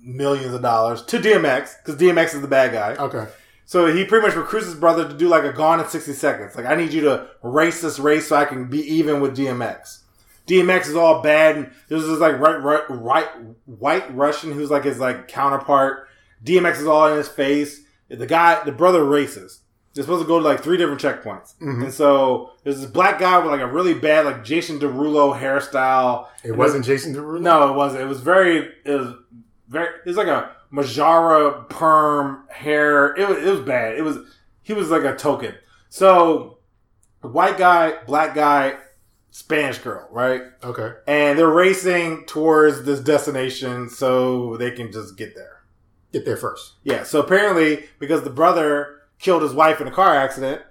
[0.00, 3.02] millions of dollars to DMX because DMX is the bad guy.
[3.02, 3.26] Okay.
[3.64, 6.56] So he pretty much recruits his brother to do like a gone in 60 seconds.
[6.56, 10.04] Like, I need you to race this race so I can be even with DMX.
[10.46, 11.56] DMX is all bad.
[11.56, 13.28] And there's this like right, right, right,
[13.66, 16.08] white Russian who's like his like counterpart.
[16.42, 17.82] DMX is all in his face.
[18.08, 19.60] The guy, the brother races.
[19.98, 21.56] They're supposed to go to like three different checkpoints.
[21.60, 21.82] Mhm.
[21.82, 26.28] And so there's this black guy with like a really bad like Jason Derulo hairstyle.
[26.44, 27.40] It wasn't Jason Derulo?
[27.40, 28.02] No, it wasn't.
[28.02, 29.14] It was very, it was
[29.68, 29.88] very.
[29.88, 33.12] It was like a Majara perm hair.
[33.16, 33.98] It was it was bad.
[33.98, 34.18] It was
[34.62, 35.56] he was like a token.
[35.88, 36.58] So
[37.22, 38.76] white guy, black guy,
[39.32, 40.42] Spanish girl, right?
[40.62, 40.92] Okay.
[41.08, 45.62] And they're racing towards this destination so they can just get there.
[46.12, 46.74] Get there first.
[46.84, 47.02] Yeah.
[47.02, 50.62] So apparently, because the brother killed his wife in a car accident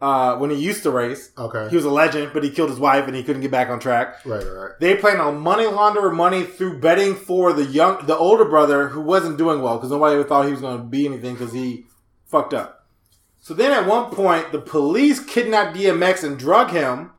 [0.00, 1.68] uh, when he used to race, Okay.
[1.68, 3.78] he was a legend, but he killed his wife and he couldn't get back on
[3.78, 4.24] track.
[4.24, 4.70] right, right, right.
[4.80, 9.00] They plan on money laundering money through betting for the young, the older brother who
[9.02, 11.84] wasn't doing well because nobody ever thought he was going to be anything because he
[12.26, 12.86] fucked up.
[13.40, 17.10] So then at one point, the police kidnap DMX and drug him,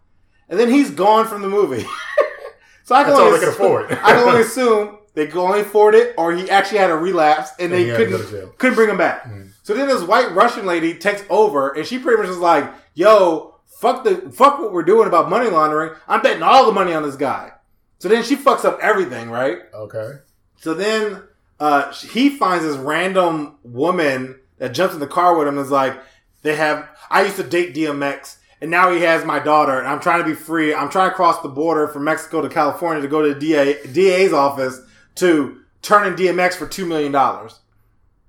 [0.49, 1.83] and then he's gone from the movie.
[2.83, 3.91] so I can That's all only they can afford.
[3.91, 7.51] I can only assume they could only afford it, or he actually had a relapse
[7.59, 9.25] and And they he had to go couldn't couldn't bring him back.
[9.25, 9.49] Mhm.
[9.63, 13.55] So then this white Russian lady takes over, and she pretty much is like, "Yo,
[13.79, 15.91] fuck the fuck what we're doing about money laundering.
[16.07, 17.51] I'm betting all the money on this guy."
[17.99, 19.59] So then she fucks up everything, right?
[19.73, 20.13] Okay.
[20.57, 21.21] So then
[21.59, 25.71] uh, he finds this random woman that jumps in the car with him and is
[25.71, 25.95] like,
[26.41, 29.99] they have, I used to date DMX and now he has my daughter and I'm
[29.99, 30.73] trying to be free.
[30.73, 33.85] I'm trying to cross the border from Mexico to California to go to the DA,
[33.93, 34.81] DA's office
[35.15, 37.11] to turn in DMX for $2 million.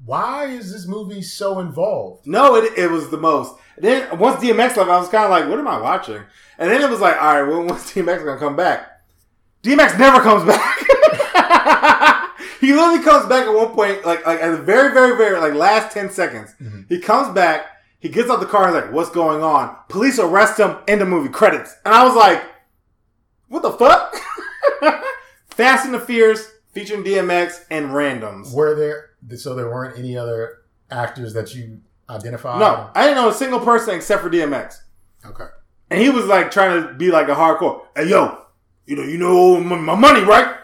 [0.05, 2.27] Why is this movie so involved?
[2.27, 3.55] No, it, it was the most.
[3.79, 6.23] Then once DMX left, I was kind of like, what am I watching?
[6.59, 8.89] And then it was like, all right, well, when's DMX to come back?
[9.63, 10.79] DMX never comes back.
[12.61, 15.55] he literally comes back at one point, like like at the very, very, very like
[15.55, 16.53] last ten seconds.
[16.61, 16.87] Mhm.
[16.89, 17.67] He comes back.
[18.01, 20.77] He gets out the car and like, "What's going on?" Police arrest him.
[20.89, 21.29] End the movie.
[21.29, 21.77] Credits.
[21.85, 22.43] And I was like,
[23.49, 24.17] "What the fuck?"
[25.51, 28.53] Fast and the Furious featuring DMX and randoms.
[28.53, 32.59] Were there so there weren't any other actors that you identified?
[32.61, 34.77] No, I didn't know a single person except for DMX.
[35.25, 35.47] Okay.
[35.91, 37.83] And he was like trying to be like a hardcore.
[37.95, 38.39] Hey yo,
[38.87, 40.57] you know, you know my my money, right?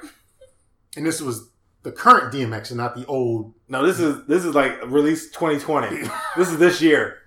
[0.97, 1.51] And this was
[1.83, 3.55] the current DMX and not the old.
[3.68, 6.09] No, this is this is like release 2020.
[6.37, 7.18] this is this year.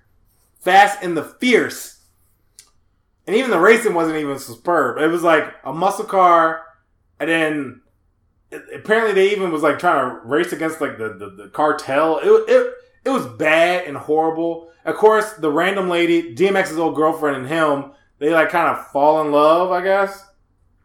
[0.59, 1.99] Fast and the Fierce.
[3.27, 4.97] And even the racing wasn't even superb.
[4.97, 6.63] It was like a muscle car,
[7.19, 7.80] and then
[8.73, 12.19] apparently they even was like trying to race against like the the, the cartel.
[12.19, 12.73] It, it
[13.05, 14.69] it was bad and horrible.
[14.85, 19.21] Of course, the random lady, DMX's old girlfriend, and him, they like kind of fall
[19.21, 20.25] in love, I guess.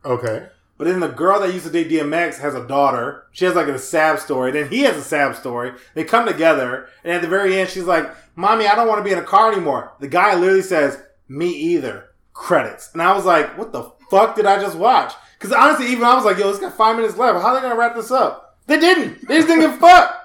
[0.05, 0.49] Okay.
[0.79, 3.25] But then the girl that used to date DMX has a daughter.
[3.33, 4.53] She has like a sad story.
[4.53, 5.73] Then he has a sad story.
[5.95, 9.05] They come together, and at the very end, she's like, "Mommy, I don't want to
[9.05, 13.25] be in a car anymore." The guy literally says, "Me either." Credits, and I was
[13.25, 16.49] like, "What the fuck did I just watch?" Because honestly, even I was like, "Yo,
[16.51, 17.41] it's got five minutes left.
[17.41, 19.27] How are they gonna wrap this up?" They didn't.
[19.29, 20.17] They just didn't give a fuck.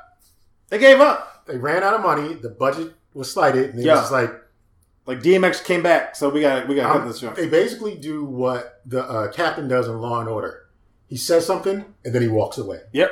[0.70, 1.46] They gave up.
[1.46, 2.34] They ran out of money.
[2.36, 3.72] The budget was slighted.
[3.72, 3.94] And they Yeah.
[3.94, 4.34] was just like,
[5.08, 7.36] Like DMX came back, so we got we got to cut this short.
[7.36, 10.68] they basically do what the uh, captain does in Law and Order.
[11.08, 12.82] He says something and then he walks away.
[12.94, 13.12] Yep.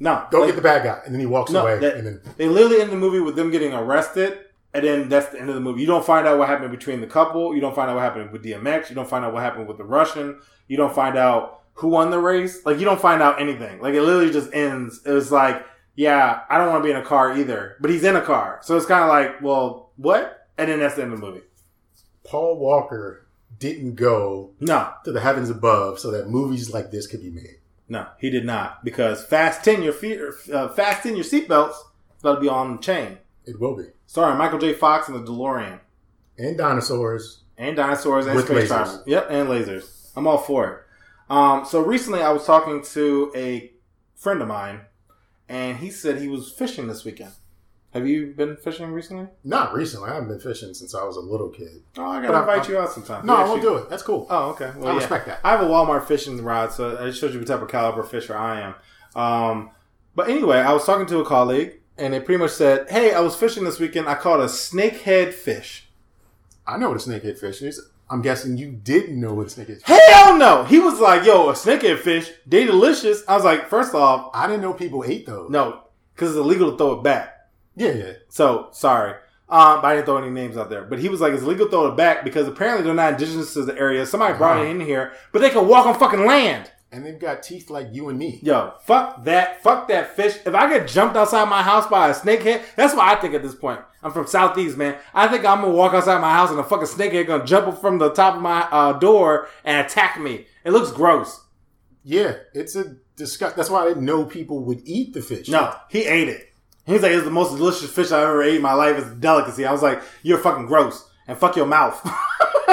[0.00, 0.24] No.
[0.30, 1.78] Go like- get the bad guy, and then he walks No, away.
[1.78, 4.38] that- and then They literally end the movie with them getting arrested,
[4.74, 5.80] and then that's the end of the movie.
[5.80, 7.54] You don't find out what happened between the couple.
[7.54, 8.88] You don't find out what happened with DMX.
[8.90, 10.40] You don't find out what happened with the Russian.
[10.68, 12.64] You don't find out who won the race.
[12.66, 13.80] Like you don't find out anything.
[13.80, 15.00] Like it literally just ends.
[15.06, 18.04] It was like, yeah, I don't want to be in a car either, but he's
[18.04, 20.46] in a car, so it's kind of like, well, what?
[20.56, 21.42] And then that's the end of the movie.
[22.24, 23.26] Paul Walker
[23.58, 27.56] didn't go No, to the heavens above so that movies like this could be made.
[27.88, 30.20] no, he did not because fasten your feet,
[30.52, 31.74] uh, fasten your seatbelts.
[32.22, 33.18] To be on the chain.
[33.44, 33.84] It will be.
[34.08, 34.72] Sorry, Michael J.
[34.72, 35.80] Fox and the DeLorean.
[36.38, 37.42] And dinosaurs.
[37.58, 38.66] and dinosaurs and With space lasers.
[38.68, 39.02] travel.
[39.06, 40.10] Yep, and lasers.
[40.16, 40.78] I'm all for it.
[41.30, 43.70] Um, so recently, I was talking to a
[44.16, 44.80] friend of mine,
[45.48, 47.32] and he said he was fishing this weekend.
[47.92, 49.26] Have you been fishing recently?
[49.44, 50.08] Not recently.
[50.10, 51.82] I haven't been fishing since I was a little kid.
[51.98, 53.26] Oh, I gotta I'm- invite you out sometime.
[53.26, 53.90] No, I won't do it.
[53.90, 54.26] That's cool.
[54.30, 54.70] Oh, okay.
[54.76, 54.98] Well, I yeah.
[54.98, 55.40] respect that.
[55.44, 58.36] I have a Walmart fishing rod, so it shows you what type of caliber fisher
[58.36, 58.74] I am.
[59.20, 59.70] Um,
[60.14, 63.20] but anyway, I was talking to a colleague, and they pretty much said, "Hey, I
[63.20, 64.08] was fishing this weekend.
[64.08, 65.88] I caught a snakehead fish."
[66.66, 67.80] I know what a snakehead fish is.
[68.10, 70.04] I'm guessing you didn't know what a snakehead fish is.
[70.08, 70.64] Hell no!
[70.64, 74.46] He was like, "Yo, a snakehead fish, they delicious." I was like, first off, I
[74.46, 75.50] didn't know people ate those.
[75.50, 75.82] no,
[76.14, 77.34] because it's illegal to throw it back.
[77.76, 78.12] Yeah, yeah.
[78.28, 79.12] So sorry,
[79.48, 80.84] um, but I didn't throw any names out there.
[80.84, 83.52] But he was like, "It's illegal to throw it back because apparently they're not indigenous
[83.54, 84.04] to the area.
[84.06, 84.66] Somebody brought Uh-huh.
[84.66, 87.88] it in here, but they can walk on fucking land." And they've got teeth like
[87.92, 88.38] you and me.
[88.42, 89.62] Yo, fuck that.
[89.62, 90.38] Fuck that fish.
[90.46, 93.42] If I get jumped outside my house by a snakehead, that's what I think at
[93.42, 93.80] this point.
[94.02, 94.96] I'm from Southeast, man.
[95.12, 97.80] I think I'm gonna walk outside my house and a fucking snakehead gonna jump up
[97.80, 100.46] from the top of my uh, door and attack me.
[100.64, 101.44] It looks gross.
[102.04, 103.56] Yeah, it's a disgust.
[103.56, 105.48] That's why I didn't know people would eat the fish.
[105.48, 106.48] No, he ate it.
[106.86, 108.96] He's like, it's the most delicious fish I've ever ate in my life.
[108.96, 109.66] It's a delicacy.
[109.66, 111.06] I was like, you're fucking gross.
[111.26, 112.02] And fuck your mouth.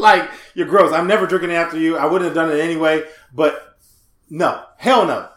[0.00, 0.92] like, you're gross.
[0.92, 1.96] I'm never drinking after you.
[1.96, 3.04] I wouldn't have done it anyway.
[3.32, 3.76] But
[4.30, 4.64] no.
[4.78, 5.28] Hell no.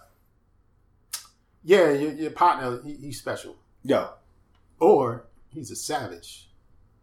[1.63, 3.55] Yeah, your, your partner, he, he's special.
[3.83, 4.09] Yo,
[4.79, 6.49] Or he's a savage.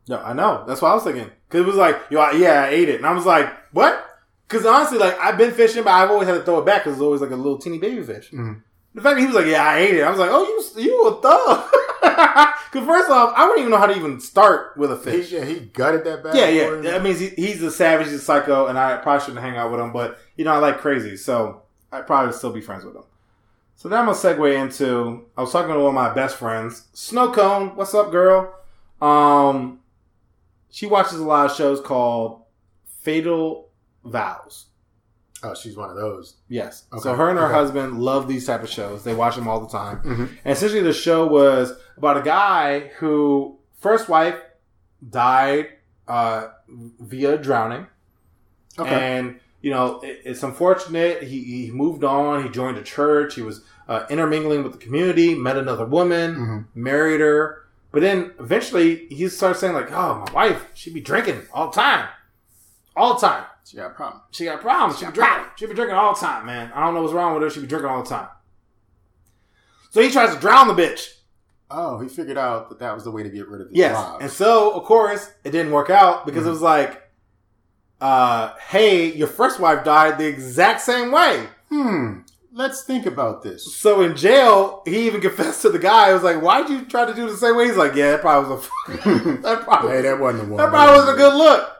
[0.07, 0.65] yo, I know.
[0.67, 1.31] That's what I was thinking.
[1.49, 4.03] Because it was like, yo, I, yeah, I ate it, and I was like, what?
[4.49, 6.95] Because honestly, like I've been fishing, but I've always had to throw it back because
[6.95, 8.31] it's always like a little teeny baby fish.
[8.31, 8.63] Mhm.
[8.95, 10.43] The fact that he was like, yeah, I ate it, I was like, oh,
[10.77, 11.71] you you a thug.
[12.73, 15.33] Because first off, I wouldn't even know how to even start with a He, fish.
[15.33, 16.81] yeah, he gutted that bad Yeah, yeah.
[16.91, 19.71] That means he, he's a savage, he's a psycho, and I probably shouldn't hang out
[19.71, 19.93] with him.
[19.93, 23.05] But you know, I like crazy, so I probably still be friends with him.
[23.77, 25.27] So now I'm gonna segue into.
[25.37, 27.77] I was talking to one of my best friends, Snow Cone.
[27.77, 28.53] What's up, girl?
[29.01, 29.81] Um,
[30.71, 32.43] she watches a lot of shows called
[33.03, 33.69] Fatal
[34.05, 34.67] Vows.
[35.43, 36.37] Oh, she's one of those.
[36.49, 36.85] Yes.
[36.93, 37.55] Okay, So her and her okay.
[37.55, 39.05] husband love these type of shows.
[39.05, 39.99] They watch them all the time.
[40.03, 40.29] Mhm.
[40.45, 44.37] And essentially, the show was about a guy who first wife
[45.09, 45.69] died
[46.09, 47.87] uh, via drowning,
[48.79, 48.91] Okay.
[49.19, 51.23] and you know it, it's unfortunate.
[51.23, 52.43] He, he moved on.
[52.43, 53.35] He joined a church.
[53.35, 55.35] He was uh, intermingling with the community.
[55.35, 56.35] Met another woman.
[56.37, 56.65] Mhm.
[56.75, 57.63] Married her.
[57.93, 61.77] But then eventually he started saying like, "Oh, my wife, she be drinking all the
[61.77, 62.09] time,
[62.95, 64.21] all the time." She got a problem.
[64.31, 64.99] She got problems.
[65.01, 65.45] She be drinking.
[65.57, 66.71] She be drinking all the time, man.
[66.75, 67.51] I don't know what's wrong with her.
[67.51, 68.29] She be drinking all the time.
[69.91, 71.15] So he tries to drown the bitch.
[71.71, 73.99] Oh, he figured out that that was the way to get rid of his Yes.
[74.21, 77.03] And so, of course, it didn't work out because it was like,
[78.01, 81.47] uh, hey, your first wife died the exact same way.
[81.69, 82.19] hmm.
[82.53, 83.77] Let's think about this.
[83.77, 86.09] So in jail, he even confessed to the guy.
[86.09, 87.67] He was like, why'd you try to do the same way?
[87.67, 88.93] He's like, yeah, that probably was a,
[89.43, 90.63] that probably, hey, that wasn't the one.
[90.63, 91.73] that probably was a good look.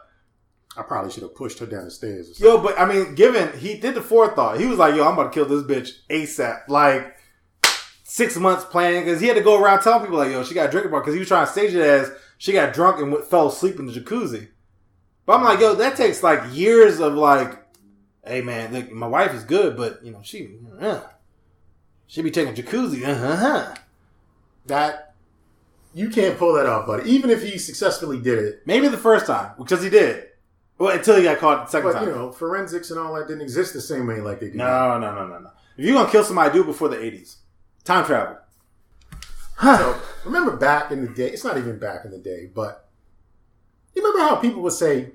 [0.77, 2.29] I probably should have pushed her down the stairs.
[2.29, 2.45] Or something.
[2.45, 5.33] Yo, but I mean, given he did the forethought, he was like, "Yo, I'm about
[5.33, 7.16] to kill this bitch ASAP." Like
[8.09, 10.69] six months planning because he had to go around telling people like, "Yo, she got
[10.69, 13.23] a drinking bar," because he was trying to stage it as she got drunk and
[13.25, 14.47] fell asleep in the jacuzzi.
[15.25, 17.61] But I'm like, yo, that takes like years of like,
[18.25, 21.01] hey man, look, my wife is good, but you know she, uh,
[22.07, 23.75] she be taking jacuzzi, uh huh.
[24.67, 25.15] That
[25.93, 27.09] you can't pull that off, buddy.
[27.11, 30.27] Even if he successfully did it, Maybe the first time because he did.
[30.77, 32.07] Well, until he got caught the second but time.
[32.07, 34.57] you know, forensics and all that didn't exist the same way like they do.
[34.57, 34.97] No, now.
[34.97, 35.49] no, no, no, no.
[35.75, 37.37] If you're gonna kill somebody, do it before the '80s.
[37.87, 38.35] Time travel.
[39.61, 42.89] So remember back in the day, it's not even back in the day, but
[43.95, 45.11] you remember how people would say,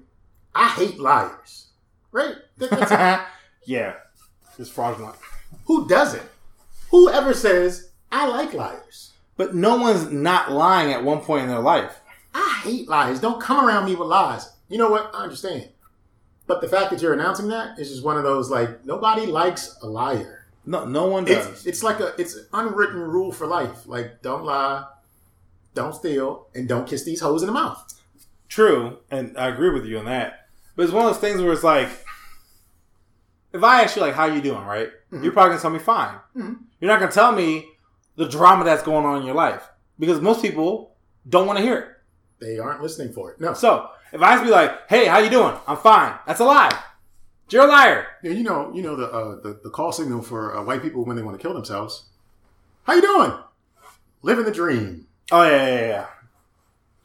[0.55, 1.67] I hate liars.
[2.13, 2.37] Right?
[3.67, 3.95] Yeah,
[4.59, 5.17] it's fraudulent.
[5.67, 6.25] who doesn't?
[6.91, 9.13] Whoever says, I like liars.
[9.37, 12.01] But no one's not lying at one point in their life.
[12.35, 13.21] I hate liars.
[13.21, 14.51] Don't come around me with lies.
[14.71, 15.11] You know what?
[15.15, 15.69] I understand.
[16.47, 19.77] But the fact that you're announcing that is just one of those like nobody likes
[19.83, 20.42] a liar.
[20.65, 21.47] No, no one does.
[21.49, 23.87] It's it's like a it's an unwritten rule for life.
[23.87, 24.85] Like don't lie,
[25.75, 27.83] don't steal, and don't kiss these hoes in the mouth.
[28.49, 30.47] True, and I agree with you on that.
[30.77, 31.89] But it's one of those things where it's like,
[33.53, 34.91] if I ask you like, "How you doing?" Right?
[35.11, 36.15] You're probably gonna tell me fine.
[36.37, 36.59] Mhm.
[36.81, 37.69] You're not gonna tell me
[38.17, 40.95] the drama that's going on in your life because most people
[41.29, 41.89] don't want to hear it.
[42.41, 43.41] They aren't listening for it.
[43.41, 43.53] No.
[43.53, 46.15] So if I just be like, "Hey, how you doing?" I'm fine.
[46.27, 46.73] That's a lie.
[47.53, 48.07] You're a liar.
[48.23, 51.05] Yeah, you know, you know the uh, the, the call signal for uh, white people
[51.05, 52.05] when they want to kill themselves.
[52.85, 53.33] How you doing?
[54.23, 55.07] Living the dream.
[55.31, 56.07] Oh yeah, yeah, yeah,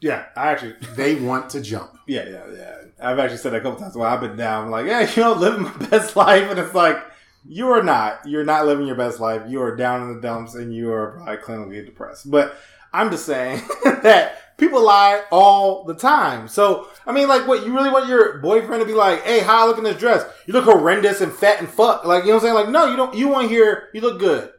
[0.00, 0.26] yeah.
[0.36, 1.98] I actually, They want to jump.
[2.06, 2.74] yeah, yeah, yeah.
[3.00, 4.64] I've actually said that a couple times while I've been down.
[4.64, 6.98] I'm like, yeah, you know, living my best life, and it's like
[7.46, 8.20] you are not.
[8.26, 9.42] You're not living your best life.
[9.48, 12.30] You are down in the dumps, and you are probably clinically depressed.
[12.30, 12.56] But
[12.92, 16.46] I'm just saying that people lie all the time.
[16.48, 19.22] So I mean, like, what you really want your boyfriend to be like?
[19.22, 20.24] Hey, how I look in this dress?
[20.46, 22.04] You look horrendous and fat and fuck.
[22.04, 22.54] Like, you know what I'm saying?
[22.54, 23.14] Like, no, you don't.
[23.14, 24.50] You want to hear you look good.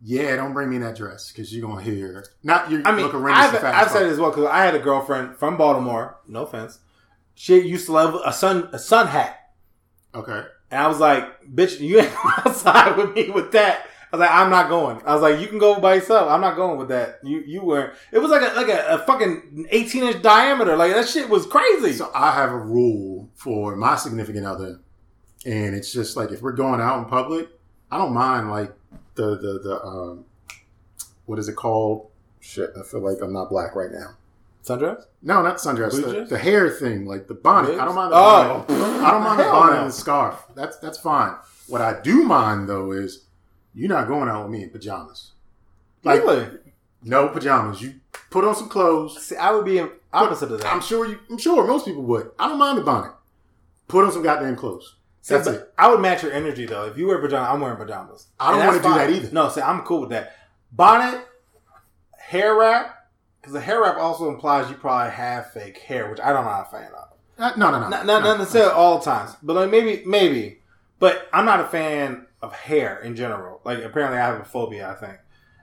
[0.00, 2.82] Yeah, don't bring me in that dress because you're gonna hear not you.
[2.84, 4.64] I mean, look horrendous I've, and fat I've as said it as well because I
[4.64, 6.18] had a girlfriend from Baltimore.
[6.28, 6.78] No offense.
[7.34, 9.36] She used to love a sun a sun hat,
[10.14, 10.44] Okay.
[10.70, 14.20] and I was like, "Bitch, you ain't going outside with me with that." I was
[14.20, 16.30] like, "I'm not going." I was like, "You can go by yourself.
[16.30, 17.92] I'm not going with that." You you were.
[18.12, 20.76] It was like a like a, a fucking 18 inch diameter.
[20.76, 21.92] Like that shit was crazy.
[21.92, 24.80] So I have a rule for my significant other,
[25.44, 27.48] and it's just like if we're going out in public,
[27.90, 28.72] I don't mind like
[29.14, 30.24] the the the um,
[31.26, 32.10] what is it called?
[32.40, 34.10] Shit, I feel like I'm not black right now.
[34.64, 35.04] Sundress.
[35.22, 35.92] No, not sundress.
[35.92, 37.78] The, the hair thing, like the bonnet.
[37.78, 38.64] I don't mind the Oh.
[38.68, 39.02] bonnet.
[39.04, 39.80] I don't mind the bonnet no.
[39.82, 40.44] and the scarf.
[40.54, 41.36] That's that's fine.
[41.68, 43.24] What I do mind though is
[43.78, 45.30] you're not going out with me in pajamas.
[46.02, 46.48] Like really?
[47.04, 47.80] no pajamas.
[47.80, 47.94] You
[48.28, 49.22] put on some clothes.
[49.22, 49.80] See, I would be
[50.12, 50.72] opposite of that.
[50.72, 51.20] I'm sure you.
[51.30, 52.32] I'm sure most people would.
[52.40, 53.12] I don't mind the bonnet.
[53.86, 54.96] Put on some goddamn clothes.
[55.22, 55.72] See, That's it.
[55.78, 56.86] I would match your energy though.
[56.86, 58.26] If you wear pajamas, I'm wearing pajamas.
[58.40, 59.32] I don't wanna do that either.
[59.32, 60.34] No, see, I'm cool with that.
[60.72, 61.24] Bonnet,
[62.18, 63.08] hair wrap,
[63.40, 66.50] because the hair wrap also implies you probably have fake hair, which I don't know
[66.50, 67.08] a fan of.
[67.38, 70.58] Uh, no, no, no, Not, not, not necessarily all times, but like maybe, maybe.
[70.98, 73.60] But I'm not a fan of hair in general.
[73.64, 75.18] Like apparently I have a phobia, I think.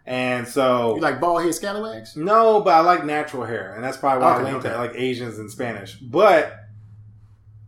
[0.06, 2.16] And so You like bald head scallywags?
[2.16, 4.70] no, but I like natural hair, and that's probably why Okay, I linked okay.
[4.70, 5.96] that, like Asians and Spanish.
[5.96, 6.54] But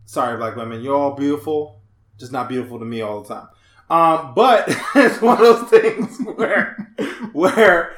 [0.04, 1.80] sorry, black women, you're all beautiful,
[2.18, 3.48] just not beautiful to me all the time.
[3.90, 6.76] Um, but it's one of those things where
[7.32, 7.92] where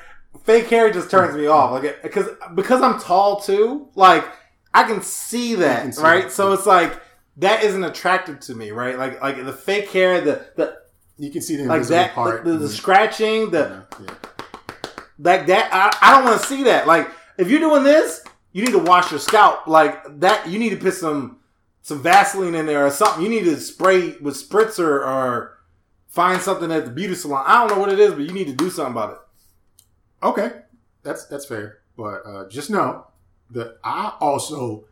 [0.44, 4.24] fake hair just turns me off, like because because I'm tall too, like
[4.72, 6.24] I can see that, can see right?
[6.26, 6.32] it.
[6.32, 6.98] So it's like
[7.38, 8.96] that isn't attractive to me, right?
[8.98, 10.78] Like like the fake hair, the the
[11.20, 12.44] You can see the like that, part.
[12.44, 14.14] the, the, the scratching, the yeah, yeah.
[15.18, 18.64] like that I, I don't want to see that like if you're doing this you
[18.64, 21.38] need to wash your scalp like that you need to put some
[21.82, 25.58] some vaseline in there or something you need to spray with spritzer or
[26.08, 28.46] find something at the beauty salon i don't know what it is but you need
[28.46, 29.18] to do something about it
[30.22, 30.50] Okay,
[31.02, 31.78] that's that's fair.
[31.96, 33.06] But uh, just know
[33.50, 34.84] that I also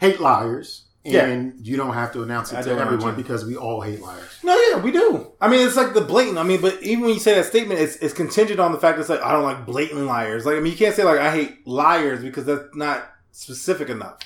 [0.00, 3.80] hate liars, and you don't have to announce it do to everyone because we all
[3.80, 4.38] hate liars.
[4.44, 7.12] no yeah we do i mean it's like the blatant i mean but even when
[7.14, 9.42] you say that statement it's, it's contingent on the fact that it's like i don't
[9.42, 12.74] like blatant liars like i mean you can't say like i hate liars because that's
[12.74, 14.18] not specific enough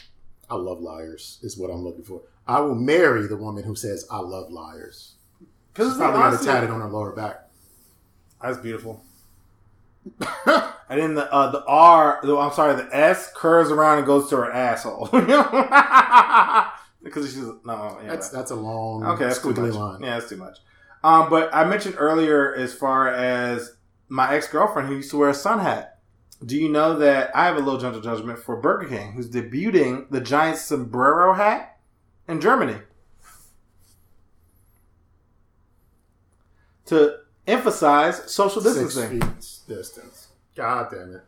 [0.48, 1.38] I love liars.
[1.42, 2.22] Is what I'm looking for.
[2.46, 5.14] I will marry the woman who says I love liars.
[5.72, 7.48] because She's probably got it tatted on her lower back.
[8.40, 9.02] That's beautiful.
[10.88, 14.28] and then the uh, the R, the, I'm sorry, the S curves around and goes
[14.30, 15.08] to her asshole.
[17.02, 19.74] because she's no, yeah, That's that's a long, okay, that's too squiggly much.
[19.74, 20.02] line.
[20.02, 20.58] Yeah, that's too much.
[21.02, 23.76] Um, but I mentioned earlier, as far as
[24.08, 25.92] my ex girlfriend who used to wear a sun hat.
[26.44, 30.10] Do you know that I have a little gentle judgment for Burger King, who's debuting
[30.10, 31.78] the giant sombrero hat
[32.28, 32.76] in Germany
[36.86, 37.16] to
[37.46, 39.20] emphasize social distancing.
[39.20, 40.28] Six feet distance.
[40.54, 41.22] God damn it.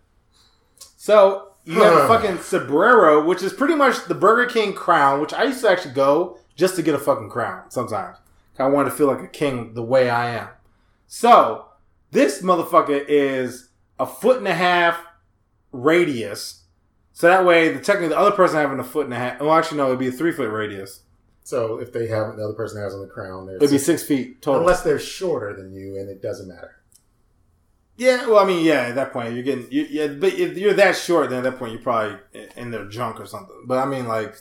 [0.97, 5.33] So you have a fucking sombrero, which is pretty much the Burger King crown, which
[5.33, 8.19] I used to actually go just to get a fucking crown sometimes.
[8.59, 10.49] I wanted to feel like a king the way I am.
[11.07, 11.67] So
[12.11, 15.01] this motherfucker is a foot and a half
[15.73, 16.65] radius.
[17.13, 19.41] So that way, the technically the other person having a foot and a half.
[19.41, 21.01] Well, actually, no, it'd be a three foot radius.
[21.49, 24.03] So if they have the other person has on the crown, they're It'd be six
[24.03, 24.61] feet total.
[24.61, 26.83] unless they're shorter than you, and it doesn't matter.
[27.97, 30.75] Yeah, well, I mean, yeah, at that point, you're getting, you, yeah, but if you're
[30.75, 32.19] that short, then at that point, you're probably
[32.55, 33.63] in their junk or something.
[33.65, 34.37] But I mean, like,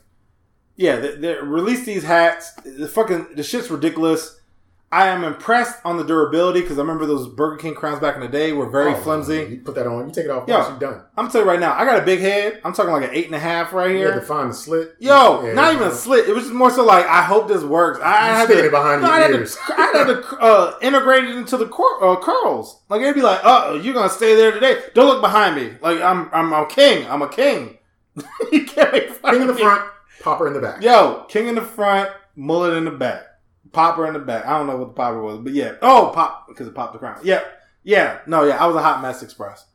[0.75, 2.51] yeah, they, they release these hats.
[2.65, 4.41] The fucking, the shit's ridiculous.
[4.89, 8.21] I am impressed on the durability because I remember those Burger King crowns back in
[8.21, 9.45] the day were very Oh, flimsy.
[9.49, 10.57] You put that on, you take it off Yo.
[10.69, 11.01] you're done.
[11.17, 12.61] I'm telling you right now, I got a big head.
[12.63, 13.99] I'm talking like an eight and a half right here.
[14.07, 14.95] You had to find the slit.
[14.99, 16.29] Yo, Yeah, not even a slit.
[16.29, 17.99] It was just more so like, I hope this works.
[18.01, 19.55] I, You had to, it behind no, your I had ears.
[19.55, 22.79] to, I had to uh, integrate it into the cur- uh, curls.
[22.87, 24.81] Like it'd be like, oh, you're gonna stay there today.
[24.93, 25.73] Don't look behind me.
[25.81, 27.05] Like I'm, I'm a king.
[27.09, 27.77] I'm a king.
[28.53, 29.61] you can't make fun King in the me.
[29.61, 29.83] front,
[30.21, 30.81] popper in the back.
[30.81, 33.23] Yo, king in the front, mullet in the back,
[33.71, 34.45] popper in the back.
[34.45, 35.73] I don't know what the popper was, but yeah.
[35.81, 37.19] Oh, pop because it popped the crown.
[37.23, 37.43] Yeah,
[37.83, 38.19] yeah.
[38.27, 38.57] No, yeah.
[38.57, 39.65] I was a hot mess express.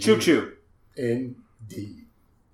[0.00, 0.52] Choo choo.
[0.96, 2.06] Indeed.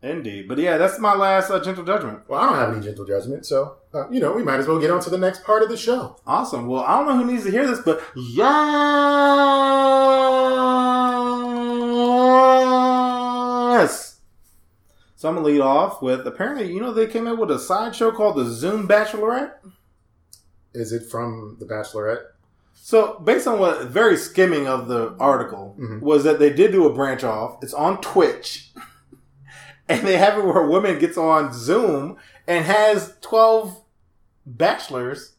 [0.02, 0.48] Indeed.
[0.48, 2.20] But yeah, that's my last uh, gentle judgment.
[2.28, 4.80] Well, I don't have any gentle judgment, so uh, you know we might as well
[4.80, 6.16] get on to the next part of the show.
[6.26, 6.66] Awesome.
[6.66, 8.42] Well, I don't know who needs to hear this, but yes.
[15.14, 18.10] So I'm gonna lead off with apparently, you know, they came out with a sideshow
[18.10, 19.52] called the Zoom Bachelorette.
[20.74, 22.22] Is it from The Bachelorette?
[22.74, 26.00] So based on what very skimming of the article Mhm.
[26.00, 27.58] was that they did do a branch off.
[27.62, 28.72] It's on Twitch,
[29.88, 33.82] and they have it where a woman gets on Zoom and has twelve
[34.46, 35.32] bachelors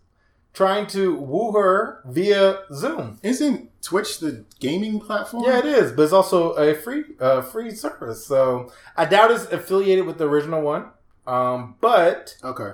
[0.54, 3.20] trying to woo her via Zoom.
[3.24, 5.44] Isn't Twitch the gaming platform?
[5.46, 8.26] Yeah, it is, but it's also a free uh, free service.
[8.26, 10.86] So I doubt it's affiliated with the original one.
[11.26, 12.72] Um, but Okay.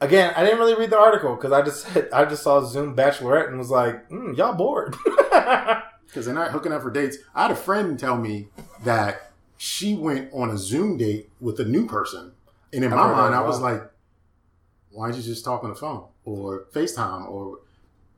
[0.00, 3.48] Again, I didn't really read the article because I just I just saw Zoom Bachelorette
[3.48, 4.96] and was like, mm, y'all bored.
[6.08, 7.18] Because they're not hooking up for dates.
[7.34, 8.48] I had a friend tell me
[8.82, 12.32] that she went on a Zoom date with a new person,
[12.72, 13.82] and in I've my mind, I was like,
[14.90, 17.58] "Why did you just talk on the phone or FaceTime?" Or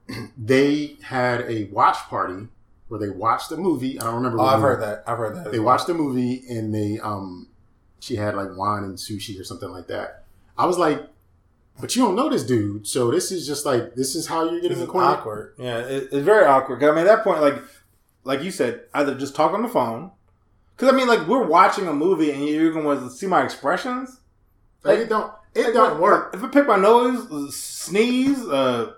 [0.39, 2.47] they had a watch party
[2.87, 3.99] where they watched a movie.
[4.01, 4.39] I don't remember.
[4.39, 5.03] oh, what I've heard that.
[5.09, 5.51] I've heard that.
[5.51, 5.67] They well.
[5.67, 7.49] watched the movie and they um,
[7.99, 10.25] she had like wine and sushi or something like that.
[10.57, 11.01] I was like,
[11.81, 14.61] "But you don't know this dude, so this is just like this is how you're
[14.61, 15.55] getting acquainted." awkward.
[15.59, 16.83] Yeah, it, it's very awkward.
[16.83, 17.57] I mean, at that point, like,
[18.25, 20.11] like you said, either just talk on the phone.
[20.77, 24.21] Because I mean, like, we're watching a movie and you're going to see my expressions.
[24.83, 26.35] Like, it don't it Like, don't work.
[26.35, 28.93] If I pick my nose, sneeze, uh,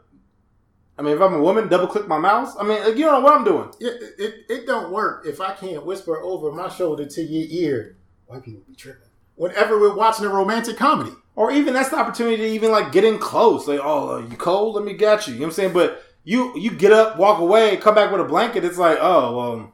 [0.99, 2.55] I mean, if I'm a woman, double click my mouse.
[2.59, 3.72] I mean, like, you don't know what I'm doing.
[3.80, 7.97] It, it, it don't work if I can't whisper over my shoulder to your ear.
[8.26, 9.09] White people be tripping.
[9.37, 11.12] Whenever we're watching a romantic comedy.
[11.35, 13.66] Or even that's the opportunity to even like get in close.
[13.66, 14.74] Like, oh, uh, you cold?
[14.74, 15.33] Let me get you.
[15.33, 15.72] You know what I'm saying?
[15.72, 18.64] But you you get up, walk away, come back with a blanket.
[18.64, 19.72] It's like, oh well,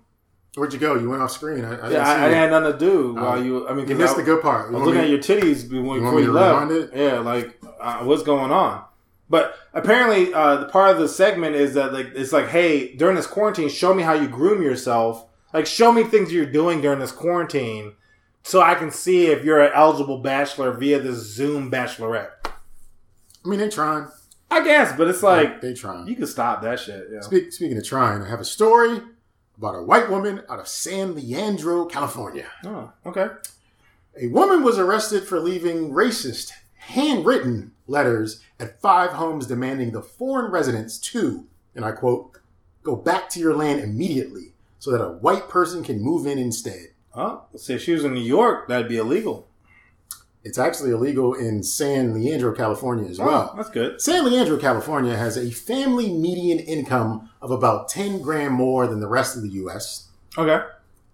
[0.58, 0.94] Where'd you go?
[0.96, 1.64] You went off screen.
[1.64, 3.68] I, I didn't yeah, see I, I had nothing to do Uh, while you.
[3.68, 4.68] I mean, You missed I, the good part.
[4.68, 6.94] I was looking me- at your titties before, me you left.
[6.94, 8.84] Yeah, like uh, what's going on?
[9.30, 13.14] But apparently, uh, the part of the segment is that like it's like, hey, during
[13.14, 15.26] this quarantine, show me how you groom yourself.
[15.52, 17.94] Like, show me things you're doing during this quarantine,
[18.42, 22.30] so I can see if you're an eligible bachelor via this Zoom bachelorette.
[22.44, 24.08] I mean, they're trying.
[24.50, 26.06] I guess, but it's like they trying.
[26.06, 27.08] you can stop that shit.
[27.12, 27.20] Yeah.
[27.20, 29.00] Speak, speaking of trying, I have a story
[29.58, 32.46] about a white woman out of San Leandro, California.
[32.64, 33.28] Oh, okay.
[34.20, 40.50] A woman was arrested for leaving racist, handwritten letters at five homes demanding the foreign
[40.50, 42.38] residents to, and I quote,
[42.82, 46.88] go back to your land immediately so that a white person can move in instead.
[47.14, 49.48] Oh, see, if she was in New York, that'd be illegal.
[50.44, 53.54] It's actually illegal in San Leandro, California as Oh, well.
[53.56, 54.00] that's good.
[54.00, 59.08] San Leandro, California has a family median income of about 10 grand more than the
[59.08, 60.08] rest of the U.S.
[60.38, 60.64] Okay.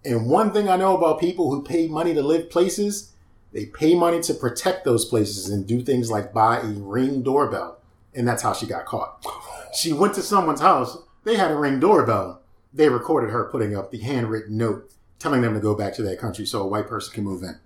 [0.05, 3.11] And one thing I know about people who pay money to live places,
[3.51, 7.79] they pay money to protect those places and do things like buy a ring doorbell.
[8.13, 9.25] And that's how she got caught.
[9.75, 12.41] She went to someone's house, they had a ring doorbell.
[12.73, 14.89] They recorded her putting up the handwritten note
[15.19, 17.59] telling them to go back to their country so a white person can move in.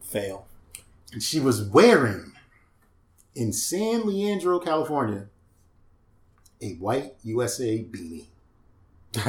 [0.00, 0.46] Fail.
[1.12, 2.32] And she was wearing
[3.34, 5.26] in San Leandro, California,
[6.60, 8.26] a white USA beanie.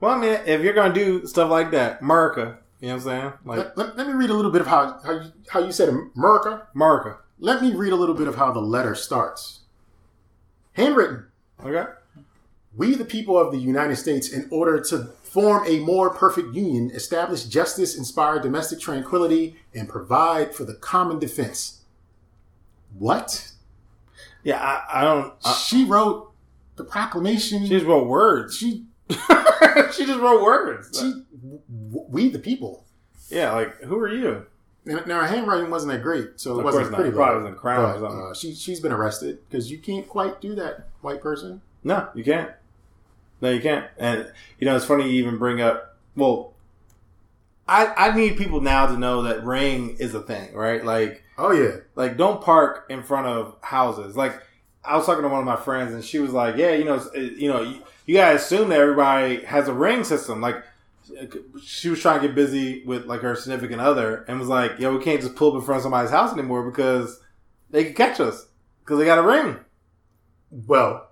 [0.00, 3.08] well, I mean, if you're gonna do stuff like that, America, you know what I'm
[3.20, 3.32] saying?
[3.44, 5.72] Like Let, let- let me read a little bit of how, how, you, how you
[5.72, 6.66] said America.
[6.74, 7.18] America.
[7.38, 9.60] Let me read a little bit of how the letter starts.
[10.74, 11.26] Handwritten.
[11.64, 11.90] Okay.
[12.76, 16.90] We, the people of the United States, in order to form a more perfect union,
[16.94, 21.80] establish justice, inspire domestic tranquility, and provide for the common defense.
[22.98, 23.52] What?
[24.42, 25.34] Yeah, I, I don't.
[25.44, 26.32] I, she wrote
[26.76, 27.62] the proclamation.
[27.64, 28.56] she just wrote words.
[28.56, 30.98] she, she just wrote words.
[30.98, 31.22] she,
[32.08, 32.84] we, the people.
[33.28, 34.46] yeah, like who are you?
[34.84, 37.14] Now her handwriting wasn't that great, so it Of wasn't course not.
[37.14, 38.26] probably wasn't crown or something.
[38.30, 41.60] uh, she she's been arrested because you can't quite do that, white person.
[41.84, 42.50] No, you can't.
[43.42, 43.86] No, you can't.
[43.98, 45.98] And you know, it's funny you even bring up.
[46.16, 46.54] Well,
[47.68, 50.82] I I need people now to know that ring is a thing, right?
[50.82, 54.16] Like Oh yeah, like don't park in front of houses.
[54.16, 54.40] Like
[54.84, 57.04] I was talking to one of my friends, and she was like, "Yeah, you know,
[57.14, 60.62] you know, you, you gotta assume that everybody has a ring system." Like
[61.60, 64.96] she was trying to get busy with like her significant other, and was like, "Yo,
[64.96, 67.20] we can't just pull up in front of somebody's house anymore because
[67.70, 68.46] they could catch us
[68.84, 69.58] because they got a ring."
[70.50, 71.08] Well,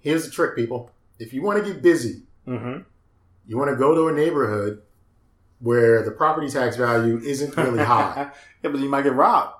[0.00, 0.91] here's the trick, people.
[1.22, 2.82] If you want to get busy, Mm-hmm.
[3.46, 4.82] you want to go to a neighborhood
[5.60, 8.30] where the property tax value isn't really high.
[8.62, 9.54] yeah, but you might get robbed.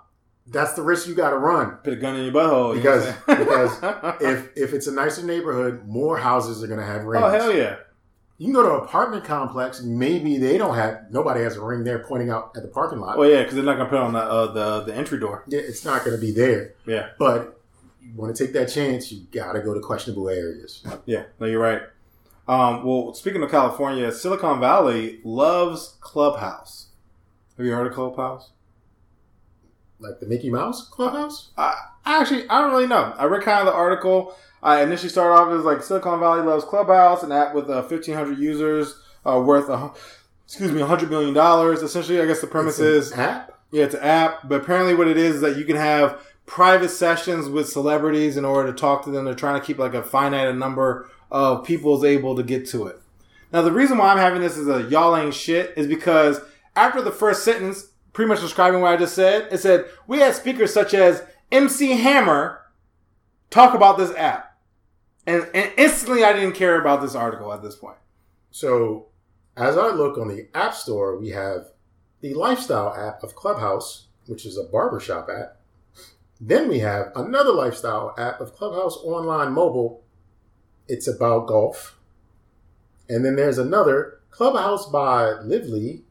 [0.49, 1.77] That's the risk you got to run.
[1.85, 2.71] Put a gun in your butthole.
[2.75, 4.15] you Because- I'm saying?
[4.21, 7.25] If if it's a nicer neighborhood, more houses are going to have rings.
[7.25, 7.77] oh hell yeah!
[8.39, 9.83] You can go to an apartment complex.
[9.83, 11.05] Maybe they don't have.
[11.11, 13.17] Nobody has a ring there pointing out at the parking lot.
[13.19, 15.45] Well, yeah, because they're not gonna put it on the uh, the the entry door.
[15.47, 16.75] Yeah, it's not going to be there.
[16.87, 17.62] Yeah, But
[18.03, 20.85] you want to take that chance, you got to go to questionable areas.
[21.07, 21.25] yeah.
[21.39, 21.83] No, you're right.
[22.49, 26.89] Um, well, speaking of California, Silicon Valley loves Clubhouse.
[27.57, 28.51] Have you heard of Clubhouse?
[30.01, 31.51] Like the Mickey Mouse Clubhouse.
[31.57, 31.75] I,
[32.05, 33.15] I actually I don't really know.
[33.17, 34.35] I read kind of the article.
[34.63, 38.39] I initially started off as like Silicon Valley loves Clubhouse, an app with uh, 1,500
[38.39, 39.93] users, uh, worth a,
[40.45, 41.83] excuse me, 100 million dollars.
[41.83, 43.61] Essentially, I guess the premise is app.
[43.71, 46.91] Yeah, it's an app, but apparently what it is is that you can have private
[46.91, 49.25] sessions with celebrities in order to talk to them.
[49.25, 53.01] They're trying to keep like a finite number of people able to get to it.
[53.53, 56.41] Now, the reason why I'm having this as a y'all ain't shit is because
[56.75, 60.35] after the first sentence, pretty much describing what I just said, it said, we had
[60.35, 62.61] speakers such as MC Hammer
[63.51, 64.59] talk about this app.
[65.27, 67.99] And, and instantly I didn't care about this article at this point.
[68.51, 69.09] So,
[69.57, 71.67] as I look on the App Store, we have
[72.21, 75.59] the lifestyle app of Clubhouse, which is a barbershop app.
[76.45, 80.03] Then we have another lifestyle app of Clubhouse Online Mobile.
[80.89, 81.97] It's about golf.
[83.09, 86.03] And then there's another Clubhouse by Lively.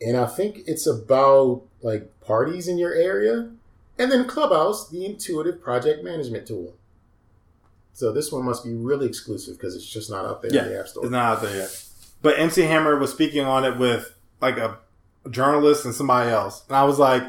[0.00, 3.50] And I think it's about like parties in your area.
[3.98, 6.76] And then Clubhouse, the intuitive project management tool.
[7.92, 10.78] So this one must be really exclusive because it's just not out there in the
[10.78, 11.02] App Store.
[11.02, 11.84] It's not out there yet.
[12.22, 14.78] But MC Hammer was speaking on it with like a
[15.28, 16.62] journalist and somebody else.
[16.68, 17.24] And I was like,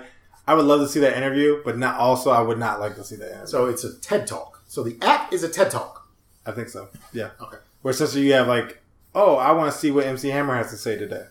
[0.48, 3.04] I would love to see that interview, but not also I would not like to
[3.04, 3.48] see that interview.
[3.48, 4.64] So it's a TED Talk.
[4.68, 6.08] So the app is a TED Talk.
[6.46, 6.90] I think so.
[7.14, 7.32] Yeah.
[7.42, 7.58] Okay.
[7.82, 8.82] Where essentially you have like,
[9.16, 11.26] oh, I want to see what MC Hammer has to say today.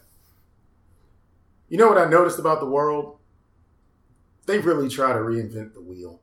[1.68, 3.18] You know what I noticed about the world?
[4.46, 6.20] They really try to reinvent the wheel.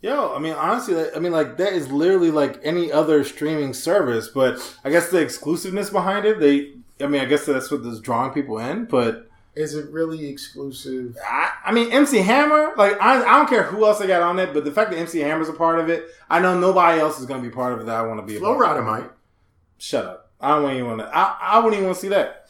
[0.00, 4.28] Yo, I mean, honestly, I mean, like that is literally like any other streaming service,
[4.28, 6.74] but I guess the exclusiveness behind it, they,
[7.04, 11.16] I mean, I guess that's what is drawing people in, but Is it really exclusive?
[11.26, 14.38] I, I mean, MC Hammer, like I, I don't care who else they got on
[14.38, 17.18] it, but the fact that MC Hammer's a part of it, I know nobody else
[17.18, 18.36] is going to be part of it that I want to be.
[18.36, 18.56] a Flow.
[18.56, 19.10] Rider might.
[19.78, 20.30] Shut up!
[20.40, 21.06] I don't even want to.
[21.16, 22.48] I, I wouldn't even want to see that.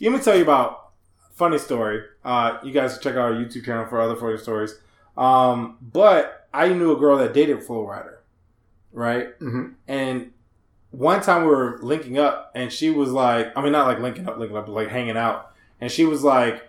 [0.00, 0.90] Let me tell you about
[1.34, 2.02] funny story.
[2.24, 4.74] Uh, you guys can check out our YouTube channel for other funny stories.
[5.16, 8.16] Um, but I knew a girl that dated Flo Rida,
[8.92, 9.28] right?
[9.38, 10.32] hmm And
[10.90, 14.28] one time we were linking up, and she was like, I mean, not like linking
[14.28, 15.52] up, linking up, but like hanging out.
[15.80, 16.68] And she was like,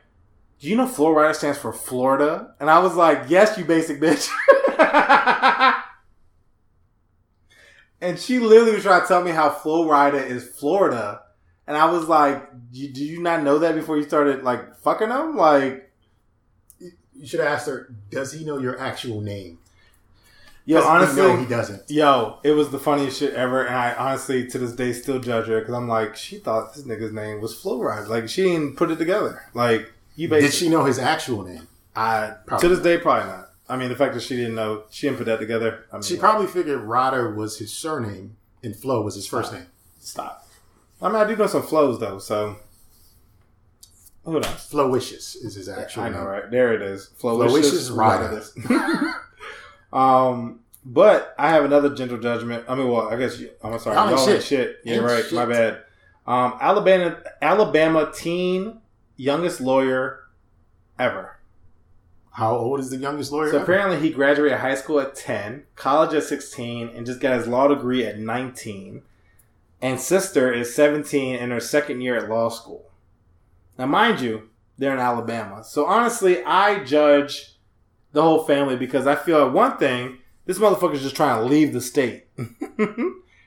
[0.59, 2.53] Do you know Flo Rida stands for Florida?
[2.59, 4.29] And I was like, Yes, you basic bitch.
[8.01, 11.21] and she literally was trying to tell me how Flo Rida is Florida.
[11.65, 15.35] And I was like, Do you not know that before you started like fucking them?
[15.35, 15.91] Like,
[16.79, 19.59] You should asked her, does he know your actual name?
[20.67, 21.89] Yo, honestly, know he doesn't.
[21.89, 25.47] Yo, it was the funniest shit ever, and I honestly to this day still judge
[25.47, 28.07] her because I'm like, she thought this nigga's name was Flo Rida.
[28.09, 29.43] Like she didn't put it together.
[29.53, 31.69] Like you Did she know his actual name?
[31.95, 33.45] I Probably to this day probably not.
[33.69, 35.85] I mean, the fact that she didn't know, she didn't put that together.
[35.91, 39.67] I mean, She probably figured Ryder was his surname and Flo was his first name.
[39.99, 40.45] stop.
[41.01, 42.57] I mean, I do know some flows though, so
[44.25, 44.45] who knows?
[44.45, 46.17] Flowishes is his actual I name.
[46.17, 46.51] know, right?
[46.51, 47.09] There it is.
[47.21, 48.43] Flowicious Rider.
[49.97, 52.65] um, but I have another gentle judgment.
[52.69, 53.95] I mean, well, I guess you, I'm sorry.
[53.95, 54.43] Y'all ain't Y'all ain't shit.
[54.43, 54.77] shit.
[54.83, 55.31] Yeah, Ain't right.
[55.31, 55.83] My bad.
[56.25, 58.79] Um, Alabama, Alabama teen
[59.15, 60.19] youngest lawyer
[60.99, 61.39] ever.
[62.31, 63.49] How old is the youngest lawyer?
[63.49, 63.63] So ever?
[63.63, 67.67] apparently, he graduated high school at 10, college at 16, and just got his law
[67.67, 69.01] degree at 19.
[69.81, 72.91] And sister is 17 in her second year at law school.
[73.77, 75.63] Now, mind you, they're in Alabama.
[75.63, 77.56] So honestly, I judge
[78.11, 81.73] the whole family because I feel like one thing, this motherfucker's just trying to leave
[81.73, 82.27] the state.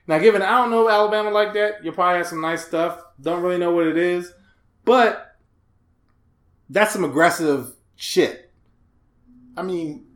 [0.06, 3.00] now, given I don't know Alabama like that, you probably have some nice stuff.
[3.20, 4.32] Don't really know what it is,
[4.84, 5.36] but
[6.68, 8.50] that's some aggressive shit.
[9.56, 10.06] I mean,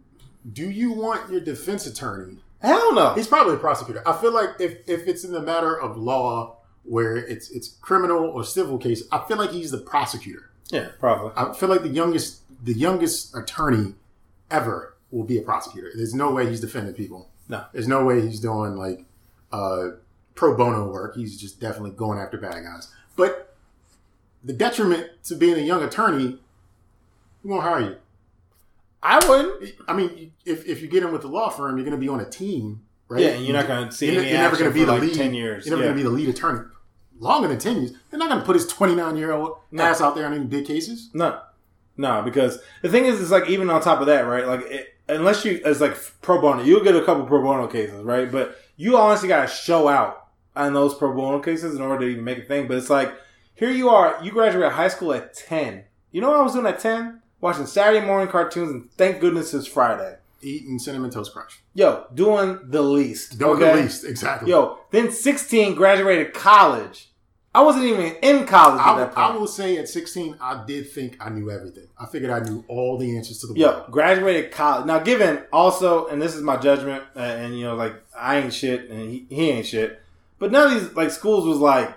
[0.51, 2.39] do you want your defense attorney?
[2.61, 3.13] Hell no.
[3.15, 4.03] He's probably a prosecutor.
[4.07, 8.25] I feel like if, if it's in the matter of law where it's it's criminal
[8.25, 10.51] or civil case, I feel like he's the prosecutor.
[10.71, 11.33] Yeah, probably.
[11.37, 13.95] I feel like the youngest the youngest attorney
[14.55, 15.91] ever will be a prosecutor.
[15.95, 17.31] There's no way he's defending people.
[17.49, 17.65] No.
[17.73, 19.05] There's no way he's doing like
[19.53, 19.91] uh,
[20.35, 21.17] pro bono work.
[21.17, 22.89] He's just definitely going after bad guys.
[23.17, 23.55] But
[24.43, 26.39] the detriment to being a young attorney,
[27.43, 27.97] who won't hire you?
[29.03, 29.75] I wouldn't.
[29.87, 32.09] I mean, if, if you get in with the law firm, you're going to be
[32.09, 33.21] on a team, right?
[33.21, 35.15] Yeah, you're not going to see You're, you're never going to be the like lead.
[35.15, 35.67] ten years.
[35.67, 35.93] You're never yeah.
[35.93, 36.67] going to be the lead attorney.
[37.19, 37.93] Longer than ten years.
[38.11, 39.85] They're not going to put his 29 year old No.
[39.85, 41.11] ass out there on any big cases.
[41.13, 41.39] No,
[41.97, 44.47] no, because the thing is, it's like even on top of that, right?
[44.47, 48.03] Like, it, unless you as like pro bono, you'll get a couple pro bono cases,
[48.03, 48.31] right?
[48.31, 52.13] But you honestly got to show out on those pro bono cases in order to
[52.13, 52.67] even make a thing.
[52.67, 53.13] But it's like
[53.55, 55.85] here you are, you graduated high school at ten.
[56.11, 57.21] You know what I was doing at ten?
[57.41, 60.17] Watching Saturday morning cartoons, and thank goodness it's Friday.
[60.41, 61.63] Eating cinnamon toast crunch.
[61.75, 63.39] Yo, doing the least.
[63.39, 63.77] Don't okay?
[63.77, 64.51] the least, exactly.
[64.51, 67.11] Yo, then sixteen graduated college.
[67.55, 69.19] I wasn't even in college at I, that point.
[69.19, 71.87] I will say at 16, I did think I knew everything.
[71.97, 73.91] I figured I knew all the answers to the Yo, world.
[73.93, 74.87] graduated college.
[74.87, 78.53] Now, given also, and this is my judgment, uh, and you know, like I ain't
[78.53, 80.03] shit, and he, he ain't shit.
[80.41, 81.97] But none of these like schools was like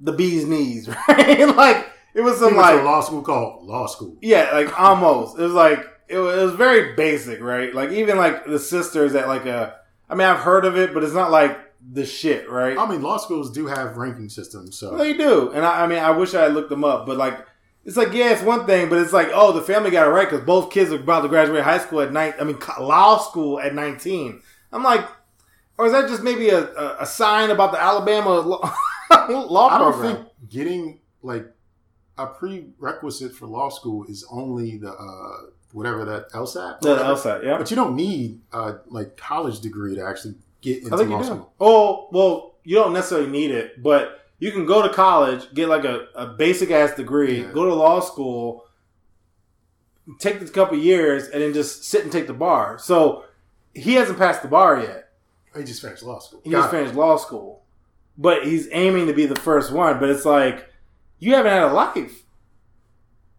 [0.00, 1.56] the bee's knees, right?
[1.56, 4.16] like it was some went to a like law school called law school.
[4.20, 5.38] yeah, like almost.
[5.38, 7.74] It was like it was, it was very basic, right?
[7.74, 9.76] Like even like the sisters at like a.
[10.10, 12.76] I mean, I've heard of it, but it's not like the shit, right?
[12.76, 15.98] I mean, law schools do have ranking systems, so They do, and I, I mean,
[15.98, 17.46] I wish I had looked them up, but like,
[17.84, 20.28] it's like, yeah, it's one thing, but it's like, oh, the family got it right
[20.28, 22.34] because both kids are about to graduate high school at night.
[22.38, 24.42] I mean, law school at nineteen.
[24.72, 25.08] I'm like,
[25.78, 28.74] or is that just maybe a, a, a sign about the Alabama law,
[29.30, 31.46] law I don't think getting like
[32.18, 36.80] a prerequisite for law school is only the uh, whatever that LSAT.
[36.80, 37.56] the LSAT, yeah.
[37.56, 41.16] But you don't need a like college degree to actually get into I think law
[41.18, 41.28] you do.
[41.28, 41.52] school.
[41.60, 45.84] Oh, well, you don't necessarily need it, but you can go to college, get like
[45.84, 47.52] a, a basic ass degree, Yeah.
[47.52, 48.64] go to law school,
[50.18, 52.78] take a couple years, and then just sit and take the bar.
[52.78, 53.24] So
[53.74, 55.10] he hasn't passed the bar yet.
[55.56, 56.40] He just finished law school.
[56.44, 56.76] He Got just it.
[56.78, 57.62] finished law school,
[58.16, 59.98] but he's aiming to be the first one.
[59.98, 60.68] But it's like
[61.18, 62.22] you haven't had a life.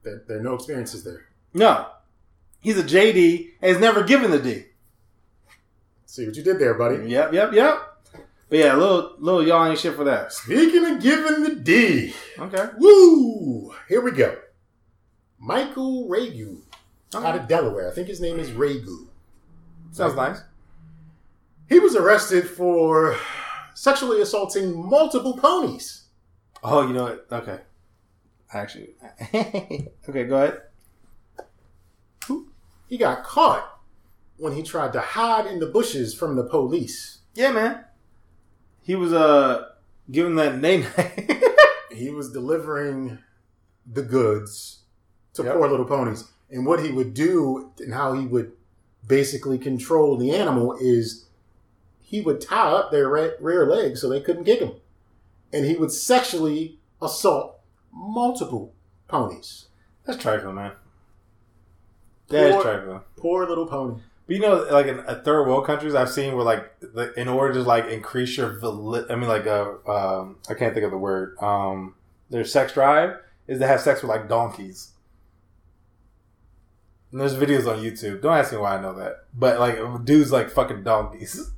[0.04, 1.26] There, there are no experiences there.
[1.54, 1.88] No,
[2.62, 4.66] he's a JD and has never given the D.
[6.10, 7.08] See what you did there, buddy.
[7.08, 7.84] Yep, yep, yep.
[8.50, 10.34] But yeah, little little y'all ain't shit for that.
[10.34, 12.66] Speaking of giving the D, Okay.
[12.80, 13.76] woo!
[13.88, 14.36] Here we go.
[15.38, 16.62] Michael Ragu
[17.14, 17.92] out of Delaware.
[17.92, 19.08] I think his name is Ragu.
[19.92, 20.40] Sounds nice.
[21.70, 23.16] He was arrested for
[23.76, 26.06] sexually assaulting multiple ponies.
[26.64, 27.28] Oh, you know what?
[27.32, 27.60] Okay.
[28.52, 28.96] Actually,
[29.36, 30.62] okay, go ahead.
[32.88, 33.79] He got caught
[34.40, 37.20] when he tried to hide in the bushes from the police.
[37.36, 37.84] Yeah, man.
[38.82, 39.68] He was uh
[40.10, 40.86] giving that name.
[41.92, 43.18] He was delivering
[43.86, 44.84] the goods
[45.34, 45.56] to Yep.
[45.56, 46.32] poor little ponies.
[46.50, 48.54] And what he would do and how he would
[49.06, 51.26] basically control the animal is
[52.00, 54.74] he would tie up their rear legs so they couldn't kick him.
[55.52, 57.60] And he would sexually assault
[57.92, 58.74] multiple
[59.10, 59.68] ponies.
[60.06, 60.72] That's trifling, man.
[62.30, 63.02] That is Poor- trifling.
[63.18, 64.02] Poor little pony.
[64.30, 67.28] But you know, like in uh, third world countries, I've seen where like the, in
[67.28, 70.92] order to like increase your vali- I mean, like uh, um, I can't think of
[70.92, 71.36] the word.
[71.42, 71.96] Um,
[72.30, 73.18] their sex drive
[73.48, 74.92] is to have sex with like donkeys.
[77.12, 78.22] And there's videos on YouTube.
[78.22, 81.50] Don't ask me why I know that, but like dudes like fucking donkeys.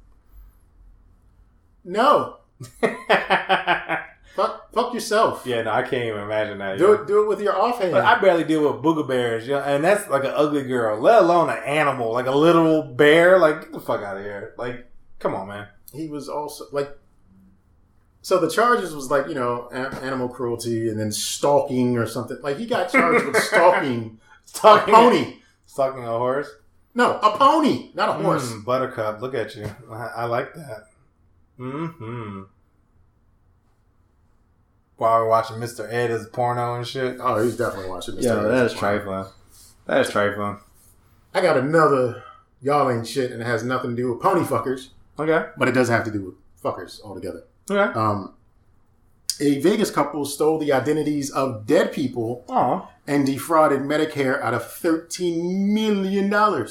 [1.84, 2.38] No.
[4.36, 5.46] Fuck, fuck yourself.
[5.46, 6.78] Yeah, no, I can't even imagine that.
[6.78, 7.92] Do it, do it with your offhand.
[7.92, 11.00] But I barely deal with booger bears, you know, and that's like an ugly girl,
[11.00, 13.38] let alone an animal, like a literal bear.
[13.40, 14.54] Like, get the fuck out of here.
[14.58, 15.68] Like, come on, man.
[15.94, 16.98] he was also like
[18.24, 22.56] so the charges was like you know animal cruelty and then stalking or something like
[22.58, 24.20] he got charged with stalking
[24.64, 26.48] a pony Stalking a horse.
[26.94, 29.66] no a pony not a horse Mm, buttercup, look at you.
[29.92, 30.84] I, I like that.
[31.58, 32.44] Hmm.
[35.02, 35.92] While we're watching Mr.
[35.92, 37.18] Ed as porno and shit.
[37.20, 39.26] oh he's definitely watching this Yeah, that is trifling.
[39.88, 40.60] That is trifling.
[41.34, 42.24] i got another
[42.62, 45.48] y'all ain't shit and it has nothing to do with pony fuckers Okay.
[45.58, 47.98] but it does have to do with fuckers altogether Okay.
[48.00, 48.36] um
[49.40, 52.88] a Vegas couple stole the identities of dead people Oh.
[53.08, 56.32] and defrauded Medicare out of $13 million.
[56.32, 56.68] Oh,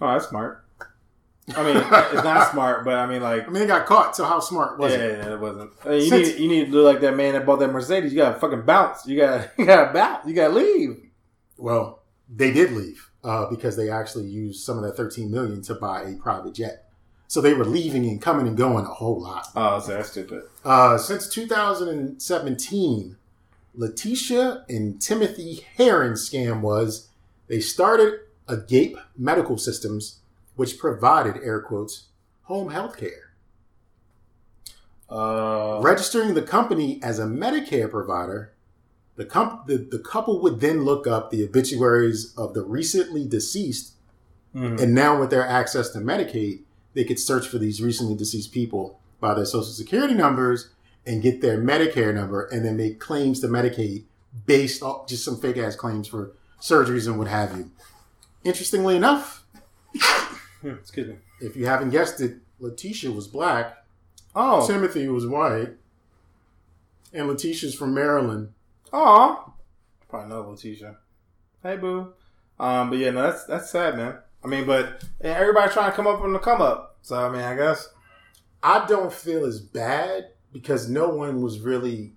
[0.00, 0.59] that's smart.
[1.56, 4.24] I mean, it's not smart, but I mean, like, I mean, they got caught, so
[4.24, 5.18] how smart was yeah, it?
[5.18, 5.72] yeah, it wasn't.
[5.84, 7.72] I mean, you Since- need you need to do like that man that bought that
[7.72, 8.12] Mercedes.
[8.12, 9.06] You gotta fucking bounce.
[9.06, 10.26] You gotta you gotta bounce.
[10.26, 11.00] You gotta leave.
[11.56, 15.74] Well, they did leave uh, because they actually used some of that 13 million to
[15.74, 16.86] buy a private jet.
[17.26, 19.46] So they were leaving and coming and going a whole lot.
[19.54, 20.42] Oh, so that's stupid.
[20.64, 23.16] Uh, since 2017,
[23.74, 27.08] Letitia and Timothy Heron scam was
[27.46, 30.19] they started Agape Medical Systems,
[30.60, 32.08] which provided air quotes
[32.42, 33.32] home health care.
[35.08, 38.52] Uh, Registering the company as a Medicare provider,
[39.16, 43.94] the, comp- the, the couple would then look up the obituaries of the recently deceased
[44.54, 44.78] mhm.
[44.78, 46.60] And now with their access to Medicaid,
[46.92, 50.68] they could search for these recently deceased people by their social security numbers
[51.06, 54.04] and get their Medicare number and then make claims to Medicaid
[54.44, 57.70] based off just some fake ass claims for surgeries and what have you.
[58.44, 59.40] Interestingly enough,
[60.64, 61.16] Excuse me.
[61.40, 63.76] if you haven't guessed it, Letitia was black,
[64.34, 65.70] Oh, Timothy was white,
[67.12, 68.52] and Letitia's from Maryland.
[68.92, 69.50] Aw.
[70.08, 70.96] Probably know Letitia.
[71.62, 72.12] Hey, boo.
[72.58, 74.18] Um, but yeah, no, that's that's sad, man.
[74.44, 76.96] I mean, but and everybody trying to come up on the come up.
[77.02, 77.88] So I mean, I guess.
[78.62, 82.12] I don't feel as bad because no one was really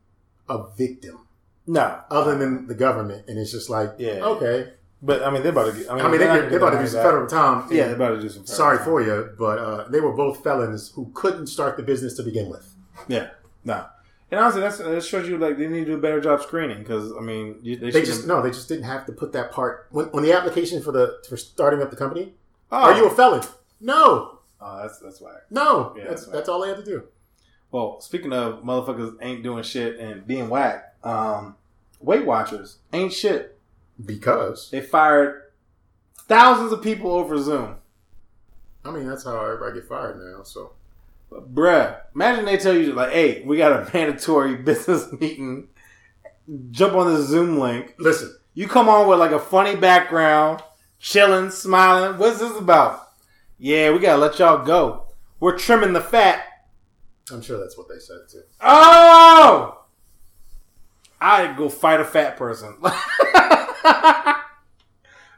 [0.50, 1.20] a victim.
[1.66, 4.20] No, other than the government, and it's just like, Yeah.
[4.26, 4.74] okay.
[5.04, 5.78] But I mean, they're about to.
[5.78, 7.68] Get, I mean, I mean, they're they, gonna they're about to do some federal time.
[7.70, 8.46] Yeah, they're about to do some.
[8.46, 12.16] Sorry federal for you, but uh, they were both felons who couldn't start the business
[12.16, 12.74] to begin with.
[13.08, 13.30] Yeah,
[13.64, 13.86] no.
[14.32, 16.80] And honestly, that's that shows you like they need to do a better job screening
[16.80, 19.52] because I mean, you, they, They just no, they just didn't have to put that
[19.52, 22.34] part when, on the application for the for starting up the company.
[22.72, 23.44] Oh, Are you a felon?
[23.80, 25.36] No, Oh, that's that's why.
[25.50, 25.94] no.
[25.98, 27.04] Yeah, that's that's that's all they had to do.
[27.72, 31.56] Well, speaking of motherfuckers ain't doing shit and being whack, um,
[32.00, 33.53] Weight Watchers ain't shit.
[34.04, 35.42] Because They fired
[36.28, 37.76] thousands of people over Zoom.
[38.86, 40.44] I mean, that's how everybody get fired now.
[40.44, 40.74] So
[41.30, 45.70] But bruh, imagine they tell you like, "Hey, we got a mandatory business meeting.
[46.72, 47.96] Jump on the Zoom link.
[47.98, 50.62] listen, You come on with like a funny background,
[51.00, 52.18] chilling, smiling.
[52.18, 53.00] What's this about?
[53.58, 55.04] Yeah, we gotta let y'all go.
[55.40, 56.44] We're trimming the fat.
[57.32, 58.42] I'm sure that's what they said too.
[58.60, 59.80] Oh,
[61.22, 62.76] I'd go fight a fat person.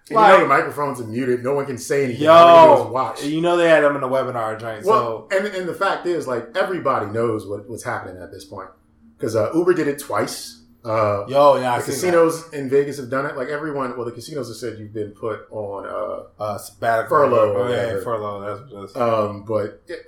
[0.09, 1.43] You Like- know the microphones are muted.
[1.43, 2.27] No one can say anything.
[2.27, 3.23] All they can do is Yo, watch.
[3.23, 4.85] you know they had them in the webinar joint.
[4.85, 8.45] Well, so and, and the fact is, like everybody knows what, what's happening at this
[8.45, 8.69] point
[9.17, 10.61] because uh, Uber did it twice.
[10.83, 13.35] Uh, yo, yeah, the casinos in Vegas have done it.
[13.35, 15.83] Like everyone, well, the casinos have said you've been put on.
[15.85, 16.27] that.
[16.39, 18.41] uh, sabbatical, Furlough Oh, yeah, furlough.
[18.59, 18.95] That's what it is.
[18.95, 20.01] Uh, um, but it,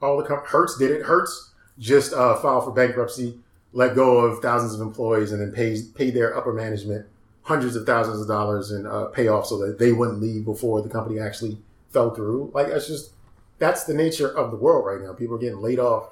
[0.00, 1.02] all the com- Hertz did it.
[1.02, 3.38] Hertz just uh, filed for bankruptcy,
[3.74, 7.04] let go of thousands of employees, and then pays paid their upper management
[7.42, 10.88] hundreds of thousands of dollars in uh, payoff so that they wouldn't leave before the
[10.88, 11.58] company actually
[11.90, 12.50] fell through.
[12.54, 13.12] Like that's just
[13.58, 15.12] that's the nature of the world right now.
[15.12, 16.10] People are getting laid off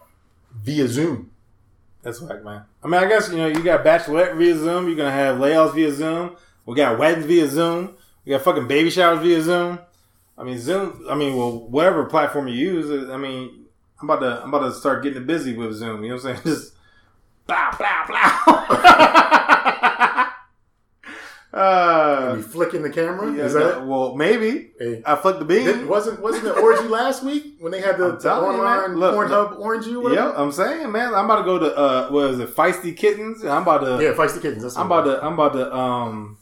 [0.62, 1.30] via Zoom.
[2.02, 2.62] That's whack, man.
[2.82, 4.86] I mean, I guess you know you got bachelorette via Zoom.
[4.86, 6.36] You're gonna have layoffs via Zoom.
[6.66, 7.96] We got weddings via Zoom.
[8.24, 9.78] We got fucking baby showers via Zoom.
[10.38, 11.04] I mean, Zoom.
[11.08, 13.10] I mean, well, whatever platform you use.
[13.10, 13.66] I mean,
[14.00, 16.02] I'm about to I'm about to start getting busy with Zoom.
[16.02, 16.42] You know what I'm saying?
[16.56, 16.74] Just
[17.46, 19.36] blah blah blah.
[21.52, 23.32] uh, You flicking the camera?
[23.32, 23.84] yeah, Is that it?
[23.86, 25.02] well, maybe Hey.
[25.04, 25.64] I flicked the bean.
[25.66, 28.96] Didn't- wasn't wasn't the orgy last week when they had the, the online.
[28.96, 29.94] Pornhub orgy?
[29.94, 30.32] Or Yeah.
[30.36, 33.44] I'm saying, man, I'm about to go to uh, what is it, Feisty Kittens?
[33.44, 34.62] I'm about to, yeah, Feisty Kittens.
[34.62, 36.38] That's I'm about to, I'm about to, um,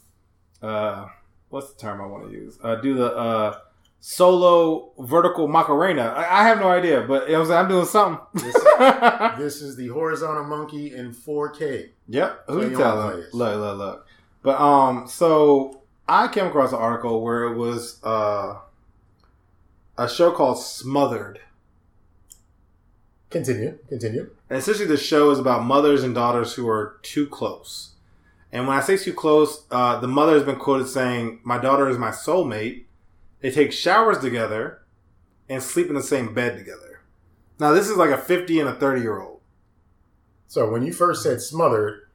[0.61, 1.07] uh,
[1.49, 2.59] what's the term I want to use?
[2.63, 3.57] Uh, do the uh,
[3.99, 6.13] solo vertical Macarena.
[6.15, 7.59] I, I have no idea, but you know what I'm saying?
[7.59, 8.25] I'm doing something.
[8.33, 9.35] was.
[9.37, 11.89] This is the horizontal monkey in 4K.
[12.07, 12.43] yep.
[12.47, 13.19] Who you telling?
[13.19, 13.33] it.
[13.33, 14.05] Look, look, look.
[14.41, 18.59] But um, so I came across an article where it was uh,
[19.97, 21.39] a show called Smothered.
[23.29, 24.31] Continue, continue.
[24.49, 27.91] And essentially, the show is about mothers and daughters who are too close.
[28.51, 31.87] And when I say too close, uh, the mother has been quoted saying, "My daughter
[31.87, 32.85] is my soulmate."
[33.41, 34.81] They take showers together
[35.47, 37.01] and sleep in the same bed together.
[37.59, 39.41] Now, this is like a fifty and a thirty year old.
[40.47, 42.08] So when you first said smothered,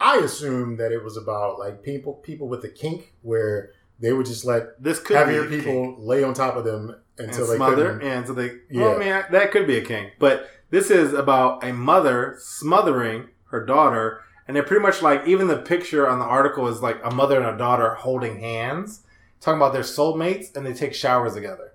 [0.00, 4.26] I assumed that it was about like people people with a kink where they would
[4.26, 5.96] just let This could heavier people kink.
[5.98, 8.50] lay on top of them and until they smother, and so they.
[8.50, 8.82] Oh, yeah.
[8.82, 13.28] Well, I mean, that could be a kink, but this is about a mother smothering
[13.46, 17.00] her daughter, and they're pretty much like even the picture on the article is like
[17.02, 19.02] a mother and a daughter holding hands,
[19.40, 21.72] talking about their soulmates, and they take showers together.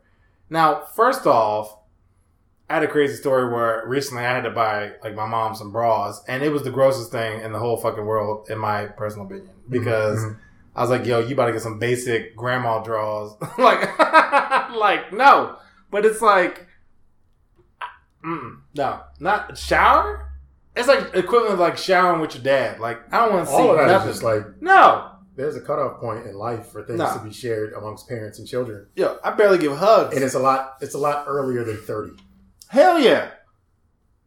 [0.49, 1.77] Now, first off,
[2.69, 5.71] I had a crazy story where recently I had to buy like my mom some
[5.71, 9.25] bras, and it was the grossest thing in the whole fucking world, in my personal
[9.27, 10.19] opinion, because.
[10.19, 10.37] Mhm.
[10.75, 13.35] I was like, yo, you about to get some basic grandma draws.
[13.59, 13.99] like,
[14.75, 15.55] like, no.
[15.91, 16.65] But it's like,
[18.23, 20.31] no, not shower.
[20.75, 22.79] It's like equivalent of like showering with your dad.
[22.79, 24.09] Like, I don't want to see all of that nothing.
[24.09, 27.13] is just like no, there's a cutoff point in life for things No.
[27.17, 30.15] to be shared amongst parents and children, yo, I barely give hugs.
[30.15, 30.77] and it's a lot.
[30.81, 32.13] It's a lot earlier than thirty.
[32.73, 33.29] Hell yeah,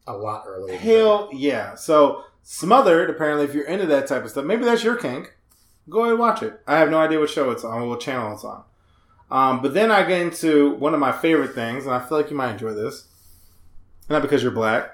[0.06, 0.78] A lot earlier.
[0.78, 1.74] Hell yeah.
[1.74, 3.10] So smothered.
[3.10, 5.34] Apparently, if you're into that type of stuff, maybe that's your kink.
[5.90, 6.60] Go ahead and watch it.
[6.64, 8.62] I have no idea what show it's on, what channel it's on.
[9.32, 12.30] Um, but then I get into one of my favorite things, and I feel like
[12.30, 13.08] you might enjoy this.
[14.08, 14.92] Not because you're black,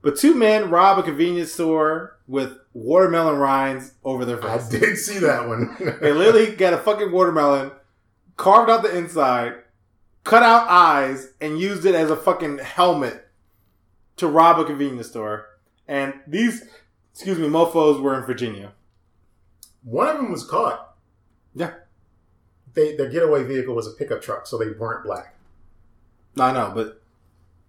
[0.00, 4.68] but two men rob a convenience store with watermelon rinds over their face.
[4.68, 5.76] I did see that one.
[6.00, 7.72] They literally got a fucking watermelon,
[8.38, 9.56] carved out the inside,
[10.26, 13.28] cut out eyes, and used it as a fucking helmet
[14.16, 15.46] to rob a convenience store.
[15.88, 16.64] And these,
[17.12, 18.72] excuse me, mofos were in Virginia.
[19.84, 20.96] One of them was caught.
[21.54, 21.74] Yeah.
[22.74, 25.34] They, their getaway vehicle was a pickup truck, so they weren't black.
[26.34, 27.00] No, I know, but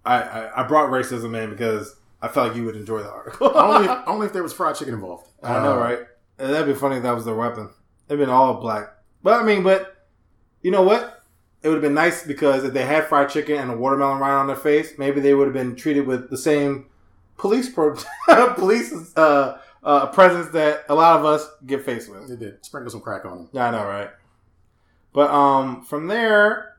[0.03, 3.51] I, I, I brought racism in because I felt like you would enjoy the article.
[3.55, 5.30] only, if, only if there was fried chicken involved.
[5.43, 5.99] I know, Uh, right?
[6.39, 7.70] And that'd be funny if that was their weapon.
[8.08, 8.93] They've been all black.
[9.24, 9.95] But I mean, but
[10.62, 11.16] you know what?
[11.64, 14.36] It would have been nice because if they had fried chicken and a watermelon rind
[14.36, 16.86] on their face, maybe they would have been treated with the same
[17.38, 17.97] police pro-
[18.55, 22.28] police uh, uh, presence that a lot of us get faced with.
[22.30, 23.49] They did sprinkle some crack on them.
[23.53, 24.10] Yeah, I know, right?
[25.14, 26.78] But um, from there,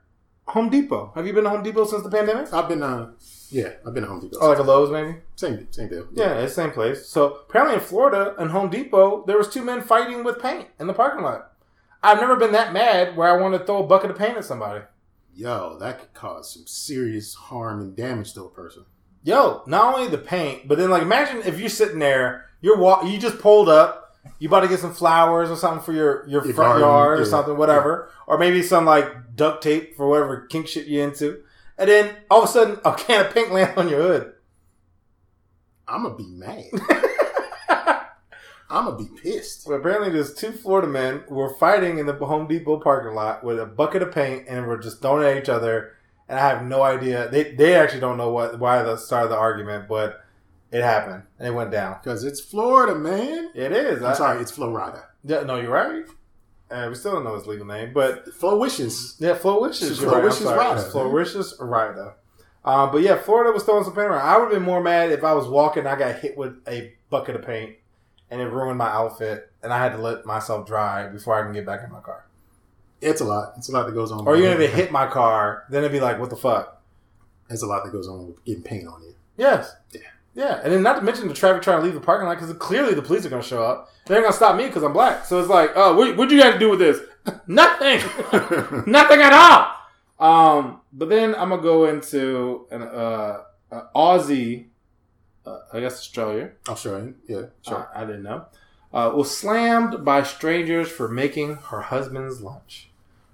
[0.49, 1.13] Home Depot.
[1.15, 2.53] Have you been to Home Depot since the pandemic?
[2.53, 3.11] I've been, uh,
[3.51, 4.39] yeah, I've been to Home Depot.
[4.41, 5.17] Oh, like a Lowe's, maybe.
[5.37, 6.07] same, same deal.
[6.13, 7.07] Yeah, it's the same place.
[7.07, 10.87] So apparently in Florida and Home Depot, there was two men fighting with paint in
[10.87, 11.53] the parking lot.
[12.03, 14.45] I've never been that mad where I want to throw a bucket of paint at
[14.45, 14.85] somebody.
[15.35, 18.85] Yo, that could cause some serious harm and damage to a person.
[19.23, 23.05] Yo, not only the paint, but then like imagine if you're sitting there, you're walk,
[23.05, 26.45] you just pulled up, you about to get some flowers or something for your your,
[26.45, 27.29] Your front garden, yard or yeah.
[27.29, 31.43] something, whatever, or maybe some like duct tape for whatever kink shit you into,
[31.77, 34.33] and then all of a sudden a can of paint lands on your hood.
[35.87, 36.65] I'm gonna be mad.
[38.71, 39.67] I'm gonna be pissed.
[39.67, 43.43] Well, apparently, there's two Florida men who were fighting in the Home Depot parking lot
[43.43, 45.93] with a bucket of paint and were just throwing at each other.
[46.29, 47.29] And I have no idea.
[47.31, 50.23] They they actually don't know what why the start of the argument, but
[50.71, 51.97] it happened and it went down.
[52.03, 53.51] Because it's Florida, man.
[53.55, 54.03] It is.
[54.03, 55.05] I'm I- sorry, it's Florida.
[55.25, 56.05] Yeah, no, you're right.
[56.71, 59.17] Uh, we still don't know his legal name, but Flo wishes.
[59.19, 59.91] yeah, Flowicious.
[59.91, 60.23] It's You're right.
[60.23, 60.57] I'm Flowicious.
[60.57, 62.15] Ryder, It's Flowicious Ryder.
[62.63, 64.21] Uh, but yeah, Florida was throwing some paint around.
[64.27, 66.93] I would have been more mad if I was walking, I got hit with a
[67.09, 67.77] bucket of paint,
[68.31, 71.53] and it ruined my outfit, and I had to let myself dry before I can
[71.53, 72.27] get back in my car.
[73.01, 73.55] It's a lot.
[73.57, 74.27] It's a lot that goes on.
[74.27, 76.83] Or you're gonna hit my car, then it'd be like, what the fuck?
[77.51, 79.15] It's a lot that goes on with getting paint on you.
[79.37, 79.75] Yes.
[79.93, 80.01] Yeah.
[80.35, 82.53] Yeah, and then not to mention the traffic trying to leave the parking lot because
[82.59, 83.91] clearly the police are going to show up.
[84.07, 85.25] They're going to stop me because I'm black.
[85.25, 87.01] So it's like, oh, what, what you got to do with this?
[87.49, 87.99] Nothing.
[88.87, 89.75] Nothing at all.
[90.19, 94.67] Um, but then I'm gonna go into an uh, uh Aussie,
[95.49, 96.51] uh, I guess Australia.
[96.69, 97.91] Australian, yeah, sure.
[97.95, 98.47] I, I didn't know.
[98.93, 102.91] Uh, was slammed by strangers for making her husband's lunch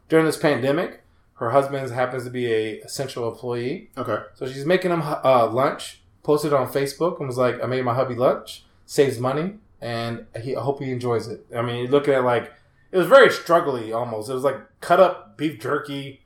[0.09, 1.03] during this pandemic.
[1.35, 4.25] Her husband happens to be a essential employee, okay.
[4.35, 6.01] so she's making him uh, lunch.
[6.23, 8.65] Posted on Facebook and was like, "I made my hubby lunch.
[8.87, 12.51] Saves money, and he, I hope he enjoys it." I mean, looking at like
[12.91, 14.31] it was very struggly almost.
[14.31, 16.23] It was like cut up beef jerky,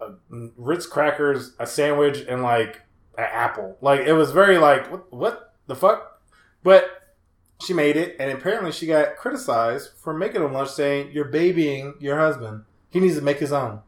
[0.00, 0.10] uh,
[0.56, 2.82] Ritz crackers, a sandwich, and like
[3.18, 3.76] an apple.
[3.82, 6.20] Like it was very like what, what the fuck.
[6.62, 7.14] But
[7.60, 11.94] she made it, and apparently she got criticized for making him lunch, saying you're babying
[12.00, 12.64] your husband.
[12.90, 13.80] He needs to make his own.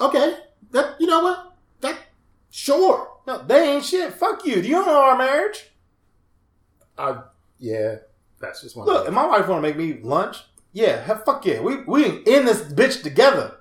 [0.00, 0.36] Okay,
[0.70, 1.56] that you know what?
[1.80, 1.98] That
[2.50, 3.08] sure.
[3.26, 4.14] No, they ain't shit.
[4.14, 4.62] Fuck you.
[4.62, 5.70] Do you know our marriage?
[6.96, 7.18] I
[7.58, 7.96] yeah,
[8.40, 8.86] that's just one.
[8.86, 10.38] Look, if my wife want to make me lunch,
[10.72, 11.60] yeah, hell, fuck yeah.
[11.60, 13.57] We we in this bitch together.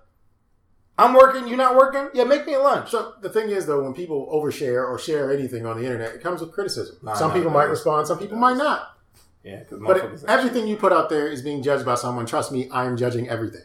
[1.00, 2.10] I'm working, you're not working.
[2.14, 2.90] Yeah, make me a lunch.
[2.90, 6.22] So the thing is, though, when people overshare or share anything on the internet, it
[6.24, 6.98] comes with criticism.
[7.16, 8.98] Some people might respond, some people might not.
[9.44, 12.26] Yeah, because But it- everything you put out there is being judged by someone.
[12.26, 13.62] Trust me, I am judging everything.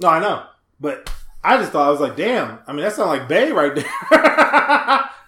[0.00, 0.44] No, I know,
[0.80, 1.12] but
[1.44, 2.58] I just thought I was like, damn.
[2.66, 3.84] I mean, that sounds like Bay right there.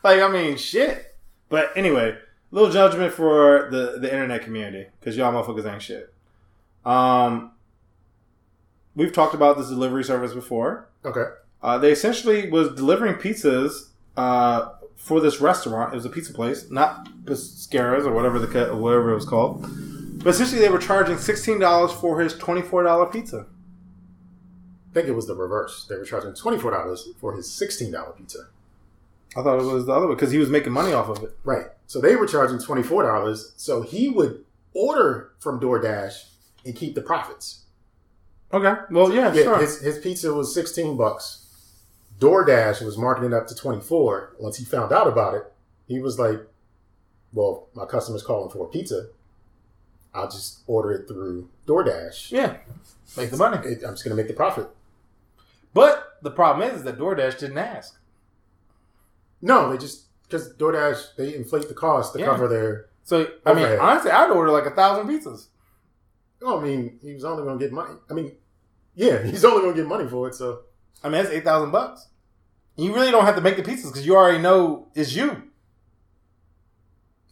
[0.02, 1.14] like, I mean, shit.
[1.50, 2.16] But anyway,
[2.50, 6.12] little judgment for the the internet community because y'all motherfuckers ain't shit.
[6.86, 7.52] Um,
[8.96, 10.88] we've talked about this delivery service before.
[11.04, 11.24] Okay.
[11.62, 15.92] Uh, they essentially was delivering pizzas uh, for this restaurant.
[15.92, 19.62] It was a pizza place, not Piscaras or whatever the whatever it was called.
[20.22, 23.46] But essentially, they were charging sixteen dollars for his twenty four dollar pizza.
[24.90, 25.86] I think it was the reverse.
[25.88, 28.48] They were charging twenty four dollars for his sixteen dollar pizza.
[29.36, 31.36] I thought it was the other one because he was making money off of it.
[31.44, 31.66] Right.
[31.86, 33.52] So they were charging twenty four dollars.
[33.56, 34.44] So he would
[34.74, 36.24] order from DoorDash
[36.66, 37.62] and keep the profits.
[38.52, 38.74] Okay.
[38.90, 39.58] Well, yeah, Yeah, sure.
[39.58, 41.41] his, his pizza was sixteen bucks.
[42.22, 44.34] DoorDash was marketing up to twenty four.
[44.38, 45.52] Once he found out about it,
[45.88, 46.40] he was like,
[47.32, 49.08] "Well, my customer's calling for a pizza.
[50.14, 52.30] I'll just order it through DoorDash.
[52.30, 52.58] yeah,
[53.16, 53.56] make the money.
[53.66, 54.68] It- I'm just going to make the profit."
[55.74, 57.98] But the problem is, that DoorDash didn't ask.
[59.40, 62.26] No, they just because DoorDash they inflate the cost to Yeah.
[62.26, 62.86] cover their.
[63.04, 65.46] So I mean, honestly, I'd order like a thousand pizzas.
[66.40, 67.94] Oh, I mean, he was only going to get money.
[68.08, 68.32] I mean,
[68.94, 70.34] yeah, he's only going to get money for it.
[70.36, 70.60] So
[71.02, 72.06] I mean, that's eight thousand bucks.
[72.82, 75.42] You really don't have to make the pizzas because you already know it's you.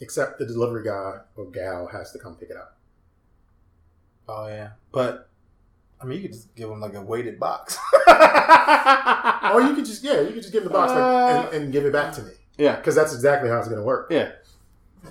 [0.01, 2.79] except the delivery guy or gal has to come pick it up.
[4.29, 5.29] Oh yeah, but
[6.01, 7.77] I mean, you could just give them like a weighted box.
[9.53, 11.85] Or you could just yeah, you could just give the box like, and, and give
[11.85, 14.09] it back to me yeah, because that's exactly how it's going to work.
[14.11, 14.33] yeah.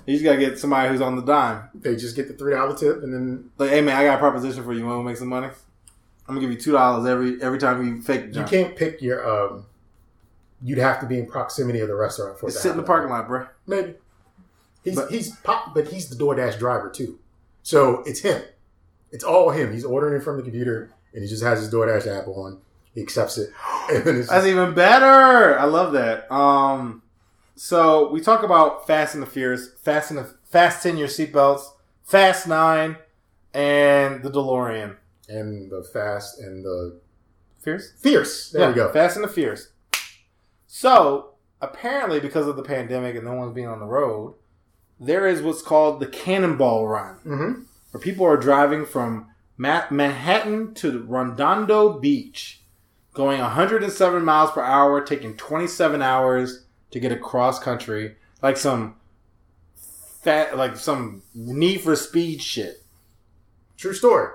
[0.06, 1.68] You just gotta get somebody who's on the dime.
[1.74, 4.18] They just get the three dollar tip and then Like, hey man, I got a
[4.18, 4.86] proposition for you.
[4.86, 5.48] Want to make some money?
[5.48, 9.28] I'm gonna give you two dollars every every time you fake you can't pick your.
[9.28, 9.66] um
[10.62, 12.48] You'd have to be in proximity of the restaurant for.
[12.50, 13.46] Just sit in the parking lot, bro.
[13.66, 13.94] Maybe
[14.84, 17.18] he's But- he's pop, but he's the DoorDash driver too.
[17.62, 18.42] So it's him.
[19.10, 19.72] It's all him.
[19.72, 22.58] He's ordering it from the computer and he just has his DoorDash app on.
[22.94, 23.50] He accepts it.
[23.92, 25.58] It's That's even better.
[25.58, 26.30] I love that.
[26.32, 27.02] Um,
[27.56, 31.62] so we talk about Fast and the Furious, Fast and the Fasten your seatbelts,
[32.04, 32.96] Fast Nine,
[33.52, 34.96] and the DeLorean.
[35.28, 37.00] and the fast and the
[37.60, 37.92] Fierce.
[38.00, 38.50] fierce.
[38.50, 38.92] There yeah, we go.
[38.92, 39.68] Fast and the Fierce.
[40.72, 44.36] So apparently, because of the pandemic and no one's being on the road,
[45.00, 47.52] there is what's called the Cannonball Run, hmm
[47.90, 52.62] where people are driving from Ma- Manhattan to Redondo Beach,
[53.14, 58.94] going 107 miles per hour, taking 27 hours to get across country, like some
[60.22, 62.84] fat, like some Need for Speed shit.
[63.76, 64.34] True story.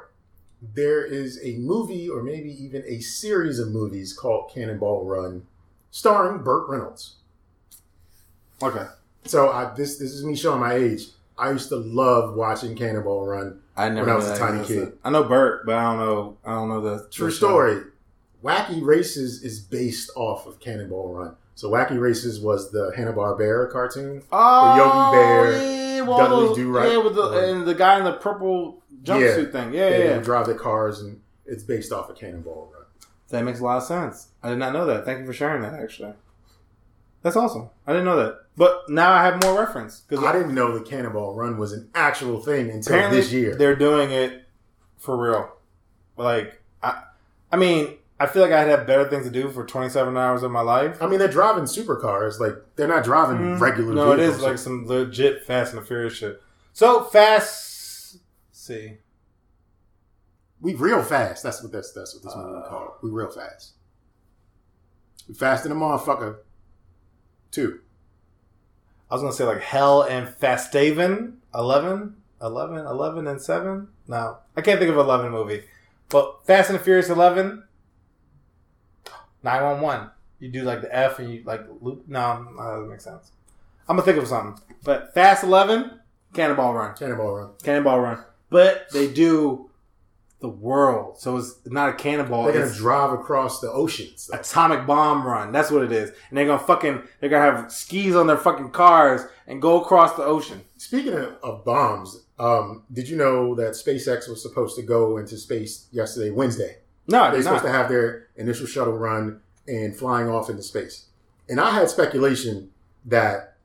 [0.62, 5.48] There is a movie, or maybe even a series of movies called Cannonball Run,
[5.96, 7.14] starring Burt Reynolds.
[8.62, 8.86] Okay,
[9.24, 11.08] So I, this this is me showing my age.
[11.38, 13.62] I used to love watching Cannonball Run.
[13.78, 14.06] I never.
[14.08, 14.98] When I was a tiny kid.
[15.06, 16.38] I know Burt, but I don't know.
[16.46, 17.82] I don't know the True story.
[18.43, 21.36] Wacky Races is based off of Cannonball Run.
[21.56, 24.22] So Wacky Races was the Hanna Barbera cartoon.
[24.32, 26.91] Oh, the Yogi Bear, yeah, well, Dudley Do-Right.
[26.91, 29.74] Yeah, with the and the guy in the purple jumpsuit thing.
[29.74, 29.98] Yeah, yeah.
[29.98, 30.18] Yeah.
[30.18, 32.75] drive the cars, and it's based off of Cannonball Run.
[33.30, 34.28] That makes a lot of sense.
[34.44, 35.04] I did not know that.
[35.06, 35.74] Thank you for sharing that.
[35.74, 36.14] Actually,
[37.22, 37.70] that's awesome.
[37.88, 40.84] I didn't know that, but now I have more reference because I didn't know the
[40.86, 43.56] Cannonball Run was an actual thing until this year.
[43.56, 44.44] they're doing it
[44.98, 45.52] for real.
[46.18, 47.02] Like, I,
[47.52, 50.52] I mean, I feel like I'd have better things to do for 27 hours of
[50.52, 51.02] my life.
[51.02, 52.40] I mean, they're driving supercars.
[52.40, 53.94] Like they're not driving Mm, regular.
[53.96, 54.38] No, it vehicles.
[54.38, 56.42] is like some legit Fast and the Furious shit.
[56.74, 58.18] So fast.
[58.52, 58.98] See,
[60.66, 61.43] We real fast.
[61.43, 62.68] That's what that's that's what this movie Uh.
[62.68, 62.91] called.
[63.03, 63.74] We real fast.
[65.28, 66.38] We fast in a motherfucker.
[67.51, 67.82] Two.
[69.11, 73.89] I was gonna say like Hell and Fastaven, 11, 11, 11 and seven.
[74.07, 75.66] No, I can't think of eleven movie,
[76.09, 77.63] but Fast and the Furious eleven,
[79.43, 80.09] nine one one.
[80.39, 82.05] You do like the F and you like loop.
[82.07, 83.32] No, no, that doesn't make sense.
[83.88, 84.59] I'm gonna think of something.
[84.84, 85.99] But Fast eleven,
[86.34, 87.49] Cannonball Run, Cannonball Run.
[87.63, 88.24] Cannonball Run.
[88.49, 89.70] But they do
[90.40, 92.44] the world, so it's not a cannonball.
[92.44, 94.30] They're gonna it's drive across the oceans.
[94.34, 95.52] atomic bomb run.
[95.52, 96.12] That's what it is.
[96.30, 100.16] And they're gonna fucking they're gonna have skis on their fucking cars and go across
[100.16, 100.62] the ocean.
[100.78, 105.38] Speaking of, of bombs, um, did you know that SpaceX was supposed to go into
[105.38, 106.78] space yesterday, Wednesday?
[107.08, 111.06] No, They're supposed to have their initial shuttle run and flying off into space.
[111.48, 112.72] And I had speculation
[113.06, 113.56] that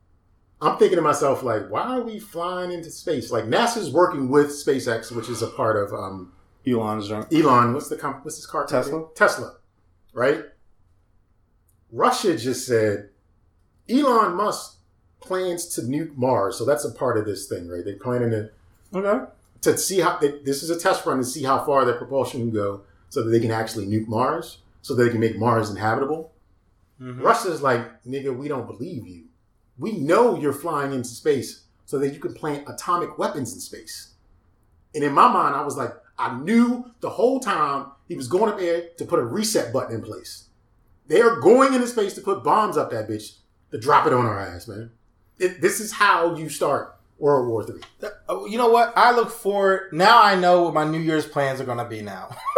[0.61, 3.31] I'm thinking to myself, like, why are we flying into space?
[3.31, 6.33] Like NASA's working with SpaceX, which is a part of um,
[6.67, 7.27] Elon's drunk.
[7.33, 7.73] Elon.
[7.73, 8.65] What's the comp- what's his car?
[8.65, 8.83] company?
[8.83, 9.07] Tesla?
[9.15, 9.55] Tesla,
[10.13, 10.45] right?
[11.91, 13.09] Russia just said
[13.89, 14.77] Elon Musk
[15.19, 17.83] plans to nuke Mars, so that's a part of this thing, right?
[17.83, 18.49] They're planning to
[18.93, 19.25] Okay.
[19.61, 22.41] to see how they, this is a test run to see how far their propulsion
[22.41, 25.69] can go, so that they can actually nuke Mars, so that they can make Mars
[25.69, 26.31] inhabitable.
[27.01, 27.21] Mhm.
[27.21, 29.23] Russia's like, nigga, we don't believe you.
[29.77, 34.13] We know you're flying into space so that you can plant atomic weapons in space.
[34.93, 38.51] And in my mind, I was like, I knew the whole time he was going
[38.51, 40.49] up there to put a reset button in place.
[41.07, 43.37] They are going into space to put bombs up that bitch
[43.71, 44.91] to drop it on our ass, man.
[45.39, 47.81] It, this is how you start World War Three.
[48.29, 48.93] Oh, You know what?
[48.95, 49.93] I look forward.
[49.93, 52.35] Now I know what my New Year's plans are going to be now.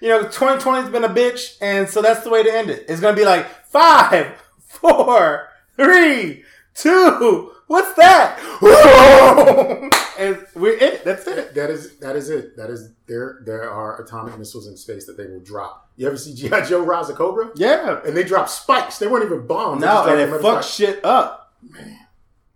[0.00, 2.84] you know, 2020 has been a bitch, and so that's the way to end it.
[2.88, 4.32] It's going to be like five,
[4.66, 7.52] four, three, two.
[7.66, 8.38] What's that?
[10.18, 11.04] and we're it.
[11.04, 11.54] That's it.
[11.54, 12.56] That is that is it.
[12.56, 13.40] That is there.
[13.44, 15.88] There are atomic missiles in space that they will drop.
[15.96, 17.50] You ever see GI Joe Rise of Cobra?
[17.56, 18.00] Yeah.
[18.04, 18.98] And they drop spikes.
[18.98, 19.80] They weren't even bombs.
[19.80, 21.54] No, and it fucks shit up.
[21.62, 21.98] Man,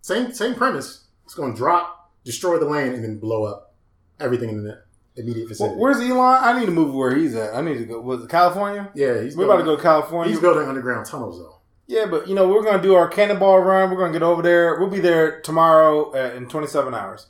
[0.03, 1.05] same same premise.
[1.25, 3.75] It's going to drop, destroy the land, and then blow up
[4.21, 4.83] everything in the
[5.17, 5.77] immediate Well, vicinity.
[5.79, 6.39] where's Elon?
[6.43, 7.55] I need to move where he's at.
[7.55, 8.01] I need to go.
[8.01, 8.91] Was it California?
[8.95, 10.31] yeah, he's We're about to go to California.
[10.33, 11.58] He's building underground tunnels though.
[11.89, 13.91] Yeah, but you know we're gonna do our cannonball run.
[13.91, 14.79] We're gonna get over there.
[14.79, 17.29] We'll be there tomorrow uh, in 27 hours.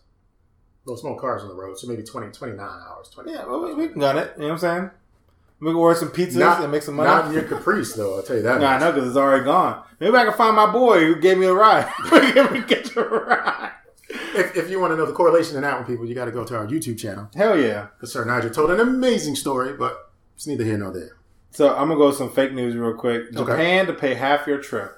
[0.84, 3.08] No small cars on the road, so maybe 20, 29 hours.
[3.10, 4.32] 20, Yeah, well, we, we can gun it.
[4.36, 4.90] You know what I'm saying?
[5.60, 7.08] We can order some pizzas Not- and make some money.
[7.08, 8.16] Not in your caprice though.
[8.16, 8.60] I'll tell you that.
[8.60, 9.84] no, I know because it's already gone.
[10.00, 11.88] Maybe I can find my boy who gave me a ride.
[12.12, 12.20] we
[12.60, 13.72] me get you a ride.
[14.10, 16.32] If, if you want to know the correlation in that one, people, you got to
[16.32, 17.28] go to our YouTube channel.
[17.34, 17.88] Hell yeah!
[17.96, 21.17] Because Sir Nigel told an amazing story, but it's neither here nor there.
[21.50, 23.28] So I'm gonna go with some fake news real quick.
[23.34, 23.36] Okay.
[23.36, 24.94] Japan to pay half your trip.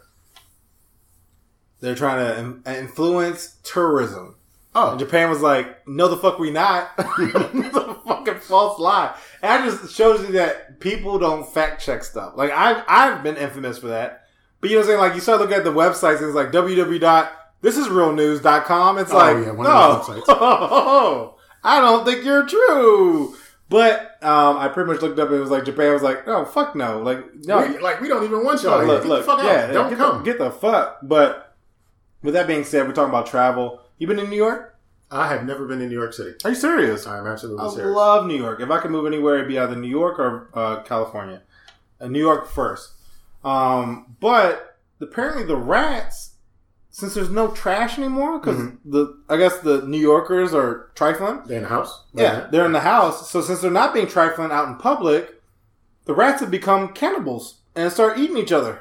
[1.80, 4.34] They're trying to influence tourism.
[4.74, 9.14] Oh, And Japan was like, "No, the fuck we not." it's a fucking false lie.
[9.42, 12.34] And that just shows you that people don't fact check stuff.
[12.36, 14.24] Like I've I've been infamous for that.
[14.60, 15.00] But you know what I'm saying?
[15.00, 18.98] Like you start looking at the websites and it's like www.thisisrealnews.com.
[18.98, 21.34] It's Oh, like yeah, one no, of those websites.
[21.64, 23.34] I don't think you're true.
[23.70, 26.44] But um, I pretty much looked up and it was like Japan was like, "No,
[26.44, 28.84] fuck no." Like no, we, like we don't even want y'all.
[28.84, 29.08] look, here.
[29.08, 29.72] look, the fuck yeah, out.
[29.72, 30.18] Don't get come.
[30.18, 30.98] The, get the fuck.
[31.04, 31.56] But
[32.20, 33.80] with that being said, we're talking about travel.
[33.98, 34.76] You been in New York?
[35.08, 36.36] I have never been in New York City.
[36.44, 37.06] Are you serious?
[37.06, 37.96] I'm absolutely I serious.
[37.96, 38.60] love New York.
[38.60, 41.42] If I could move anywhere, it'd be either New York or uh, California.
[42.00, 42.92] Uh, New York first.
[43.44, 46.29] Um, but apparently the rats,
[46.90, 48.78] since there's no trash anymore, because Mhm.
[48.84, 51.42] the I guess the New Yorkers are trifling.
[51.46, 52.04] They're in the house.
[52.12, 53.30] Yeah, they're in the house.
[53.30, 55.40] So since they're not being trifling out in public,
[56.04, 58.80] the rats have become cannibals and start eating each other,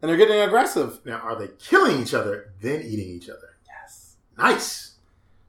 [0.00, 1.00] and they're getting aggressive.
[1.04, 3.56] Now, are they killing each other then eating each other?
[3.66, 4.16] Yes.
[4.36, 4.92] Nice.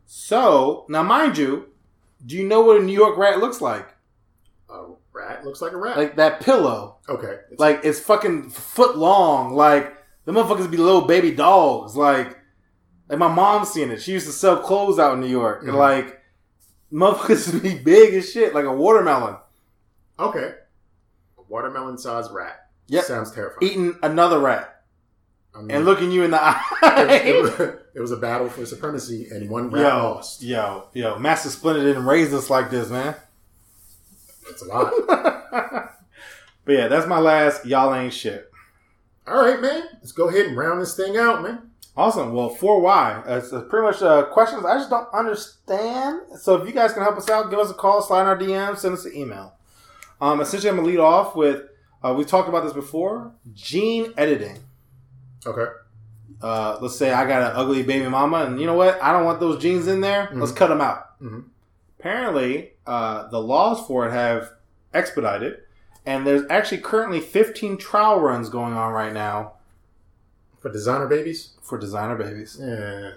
[0.06, 1.70] So now, mind you,
[2.26, 3.88] do you know what a New York rat looks like?
[4.70, 5.98] A rat looks like a rat.
[5.98, 6.98] Like that pillow.
[7.08, 7.28] okay.
[7.52, 9.54] It's- Like it's fucking foot long.
[9.54, 9.96] Like
[10.30, 11.96] the motherfuckers be little baby dogs.
[11.96, 12.38] Like
[13.10, 14.00] like my mom's seen it.
[14.00, 15.64] She used to sell clothes out in New York.
[15.64, 15.78] And Mhm.
[15.78, 16.22] like
[16.94, 19.38] motherfuckers be big as shit, like a watermelon.
[20.20, 20.54] okay.
[21.38, 22.68] A watermelon sized rat.
[22.90, 23.04] Yep.
[23.06, 23.72] Sounds terrifying.
[23.72, 24.84] Eating another rat
[25.56, 26.42] I mean, and looking you in the it,
[26.84, 27.22] eye.
[27.26, 27.60] it was,
[27.96, 30.44] it was a battle for supremacy, and one rat yo, lost.
[30.44, 33.16] yo, yo, Master Splinter didn't raise us like this, man.
[34.48, 34.92] That's a lot.
[36.66, 38.49] but yeah, that's my last y'all ain't shit.
[39.30, 39.84] All right, man.
[39.94, 41.70] Let's go ahead and round this thing out, man.
[41.96, 42.34] Awesome.
[42.34, 43.22] Well, for why?
[43.28, 46.22] It's pretty much uh, questions I just don't understand.
[46.40, 48.38] So if you guys can help us out, give us a call, slide in our
[48.38, 49.54] DM, send us an email.
[50.22, 51.64] Um, essentially, I'm gonna lead off with
[52.04, 53.34] uh, we talked about this before.
[53.54, 54.60] Gene editing.
[55.46, 55.66] Okay.
[56.42, 59.02] Uh, let's say I got an ugly baby mama, and you know what?
[59.04, 60.30] I don't want those genes in there.
[60.34, 61.20] Let's cut them out.
[61.22, 61.46] Mhm.
[62.00, 64.52] apparently uh, the laws for it have
[64.94, 65.58] expedited,
[66.06, 69.54] and there's actually currently 15 trial runs going on right now
[70.60, 71.52] For designer babies?
[71.62, 72.58] for designer babies.
[72.60, 73.12] Yeah.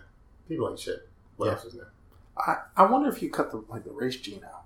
[0.48, 1.08] People ain't shit.
[1.36, 1.52] What Yeah.
[1.52, 1.88] else is there?
[2.36, 4.64] I, I wonder if you cut the like the race gene out.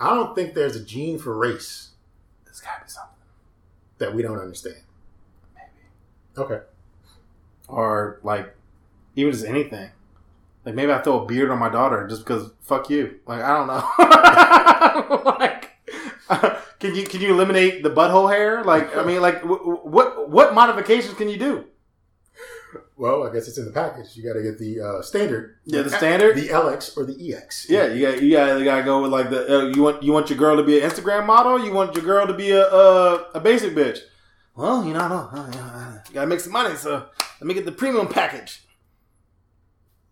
[0.00, 1.90] I don't think there's a gene for race
[2.44, 3.14] There's gotta be something,
[3.98, 4.76] that we don't understand.
[5.56, 6.60] maybe, Okay.
[7.68, 8.54] or like
[9.16, 9.90] even just anything.
[10.64, 13.18] Like maybe I throw a beard on my daughter just because fuck you.
[13.26, 15.32] Like I don't know.
[15.38, 15.57] like,
[16.80, 18.64] can you can you eliminate the butthole hair?
[18.64, 21.64] Like I mean, like w- w- what what modifications can you do?
[22.96, 24.16] Well, I guess it's in the package.
[24.16, 25.56] You got to get the uh, standard.
[25.64, 26.36] Yeah, the standard?
[26.36, 27.70] The LX or the EX.
[27.70, 30.02] Yeah, you got you got you got to go with like the uh, you want
[30.02, 31.64] you want your girl to be an Instagram model.
[31.64, 34.00] You want your girl to be a a, a basic bitch.
[34.54, 37.06] Well, you know, no, uh, you gotta make some money, so
[37.40, 38.64] let me get the premium package.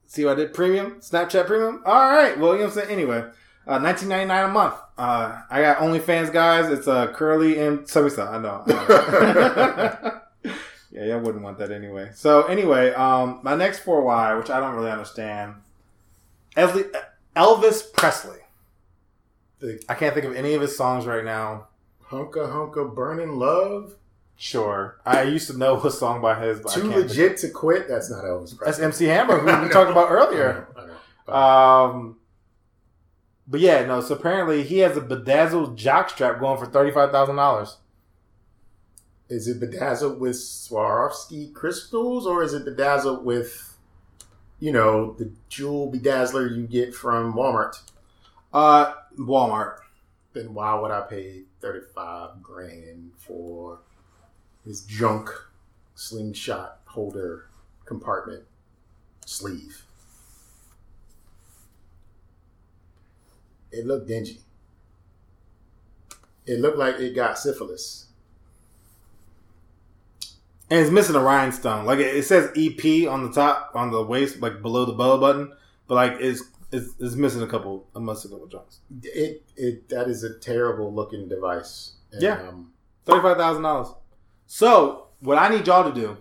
[0.06, 0.54] See what I did?
[0.54, 1.82] Premium, Snapchat premium.
[1.84, 2.38] All right.
[2.38, 2.90] Well, you know what I'm saying.
[2.90, 3.24] Anyway,
[3.66, 4.74] uh, 19.99 a month.
[4.96, 6.70] Uh, I got OnlyFans guys.
[6.70, 8.62] It's uh, curly and subby I know.
[8.66, 10.20] I know.
[10.90, 12.10] yeah, y'all wouldn't want that anyway.
[12.14, 15.54] So anyway, um, my next 4Y, which I don't really understand,
[16.56, 18.38] Elvis, Presley.
[19.58, 21.68] The I can't think of any of his songs right now.
[22.10, 23.94] Hunka Hunka Burning Love.
[24.38, 27.88] Sure, I used to know a song by his, but Too legit to quit.
[27.88, 30.68] That's not Elvis That's MC Hammer, who we talked about earlier.
[30.76, 30.92] I know,
[31.28, 31.94] I know.
[31.94, 32.16] Um,
[33.46, 34.00] but yeah, no.
[34.00, 37.76] So apparently, he has a bedazzled jockstrap going for thirty five thousand dollars.
[39.28, 43.76] Is it bedazzled with Swarovski crystals or is it bedazzled with,
[44.60, 47.80] you know, the jewel bedazzler you get from Walmart?
[48.52, 49.78] Uh, Walmart.
[50.32, 53.80] Then why would I pay 35 grand for
[54.64, 55.30] his junk
[55.96, 57.46] slingshot holder
[57.84, 58.44] compartment
[59.24, 59.85] sleeve?
[63.76, 64.40] It looked dingy.
[66.46, 68.06] It looked like it got syphilis.
[70.70, 71.84] And it's missing a rhinestone.
[71.84, 75.20] Like it, it says EP on the top, on the waist, like below the belly
[75.20, 75.52] button,
[75.86, 78.80] but like it's it's, it's missing a couple, a missing a couple joints.
[79.02, 81.92] It it that is a terrible looking device.
[82.12, 82.48] And, Yeah.
[82.48, 82.72] Um,
[83.04, 83.88] Thirty five thousand dollars.
[84.46, 86.16] So what I need y'all to do,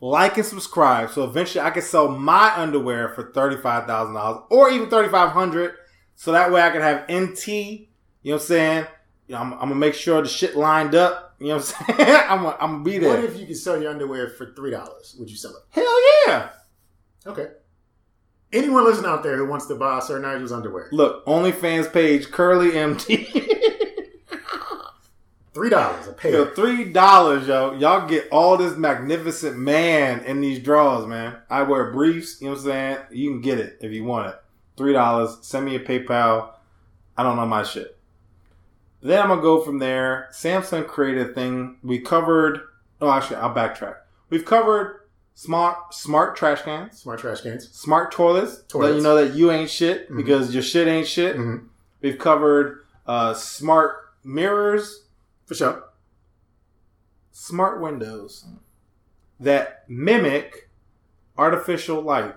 [0.00, 4.44] like and subscribe, so eventually I can sell my underwear for thirty five thousand dollars
[4.50, 5.74] or even thirty five hundred.
[6.16, 7.46] So that way I can have NT.
[7.48, 7.86] You
[8.24, 8.86] know what I'm saying?
[9.28, 11.36] You know, I'm, I'm gonna make sure the shit lined up.
[11.38, 12.10] You know what I'm saying?
[12.28, 13.10] I'm gonna, I'm gonna be there.
[13.10, 15.14] what if you could sell your underwear for three dollars?
[15.18, 15.62] Would you sell it?
[15.70, 15.96] Hell
[16.26, 16.48] yeah!
[17.26, 17.48] Okay.
[18.52, 22.78] Anyone listening out there who wants to buy Sir Nigel's underwear, Look, OnlyFans page Curly
[22.78, 23.24] MT.
[25.52, 26.32] three dollars a pair.
[26.32, 27.72] Yo, three dollars, yo.
[27.72, 31.36] Y'all get all this magnificent man in these drawers, man.
[31.50, 32.98] I wear briefs, you know what I'm saying?
[33.10, 34.36] You can get it if you want it.
[34.76, 35.38] Three dollars.
[35.42, 36.50] Send me a PayPal.
[37.16, 37.96] I don't know my shit.
[39.02, 40.28] Then I'm gonna go from there.
[40.32, 41.76] Samsung created a thing.
[41.82, 42.60] We covered
[43.00, 43.96] oh actually I'll backtrack.
[44.30, 45.00] We've covered
[45.34, 47.68] smart smart trash cans, Smart trash cans.
[47.70, 50.16] smart toilets, to let you know that you ain't shit Mhm.
[50.16, 51.36] because your shit ain't shit.
[51.36, 51.66] Mhm.
[52.00, 55.04] We've covered uh, smart mirrors,
[55.46, 55.84] For sure.
[57.30, 58.44] smart windows
[59.38, 60.68] that mimic
[61.38, 62.34] artificial light.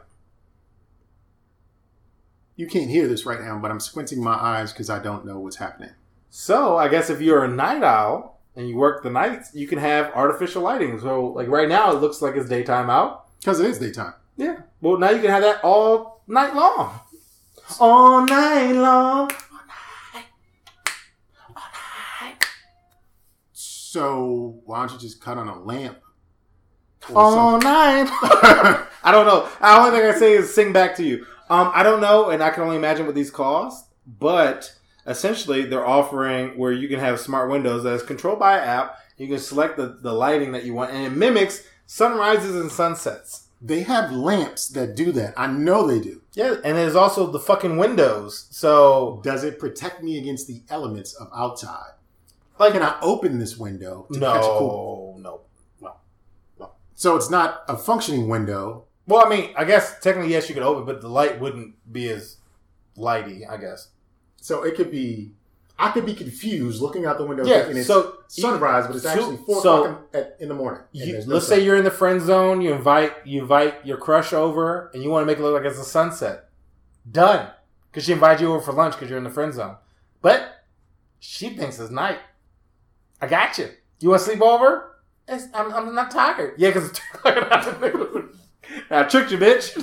[2.60, 5.40] You can't hear this right now, but I'm squinting my eyes because I don't know
[5.40, 5.92] what's happening.
[6.30, 9.78] So I guess if you're a night owl and you work the nights, you can
[9.78, 11.00] have artificial lighting.
[11.00, 13.28] So like right now, it looks like it's daytime out.
[13.40, 14.14] Because it is daytime.
[14.36, 14.58] Yeah.
[14.82, 17.00] Well, now you can have that all night long.
[17.80, 19.32] All night long.
[19.32, 19.62] All
[20.14, 20.26] night.
[21.56, 21.64] All
[22.22, 22.46] night.
[23.54, 26.00] So why don't you just cut on a lamp?
[27.16, 27.70] All something?
[27.70, 28.10] night.
[29.02, 29.48] I don't know.
[29.62, 31.26] The only thing I say is sing back to you.
[31.50, 33.86] Um, I don't know, and I can only imagine what these cost.
[34.06, 34.76] But
[35.08, 38.98] essentially, they're offering where you can have smart windows that is controlled by an app.
[39.18, 43.48] You can select the, the lighting that you want, and it mimics sunrises and sunsets.
[43.62, 45.34] They have lamps that do that.
[45.36, 46.22] I know they do.
[46.34, 48.48] Yeah, and there's also the fucking windows.
[48.52, 51.92] So, Does it protect me against the elements of outside?
[52.58, 55.18] like, Can I open this window to catch a cool?
[55.20, 55.42] no,
[55.82, 55.96] no,
[56.58, 56.72] no.
[56.96, 58.86] So it's not a functioning window.
[59.10, 62.10] Well, I mean, I guess technically yes, you could open, but the light wouldn't be
[62.10, 62.38] as
[62.96, 63.50] lighty.
[63.50, 63.90] I guess.
[64.38, 65.32] So it could be.
[65.82, 67.60] I could be confused looking out the window Yeah.
[67.62, 70.54] thinking it's So sunrise, but it's so- actually four so- o'clock in, at, in the
[70.54, 70.82] morning.
[70.92, 71.58] You, no let's sun.
[71.58, 72.60] say you're in the friend zone.
[72.62, 75.64] You invite you invite your crush over, and you want to make it look like
[75.70, 76.50] it's a sunset.
[77.10, 77.50] Done,
[77.90, 79.78] because she invited you over for lunch because you're in the friend zone.
[80.22, 80.64] But
[81.20, 82.20] she thinks it's night.
[83.22, 83.70] I got you.
[84.02, 84.98] You want to sleep over?
[85.54, 86.56] I'm, I'm not tired.
[86.58, 88.30] Yeah, because it's two o'clock in the afternoon.
[88.90, 89.76] I tricked you, bitch.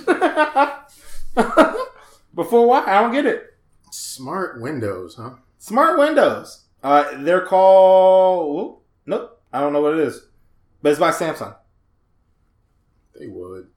[2.35, 2.85] Before why?
[2.87, 3.55] I don't get it.
[3.91, 5.35] Smart windows, huh?
[5.59, 6.65] Smart windows.
[6.83, 8.55] Uh, they're called.
[8.55, 10.27] whoop, nope, I don't know what it is,
[10.83, 11.57] but it's by Samsung.
[13.19, 13.69] They would.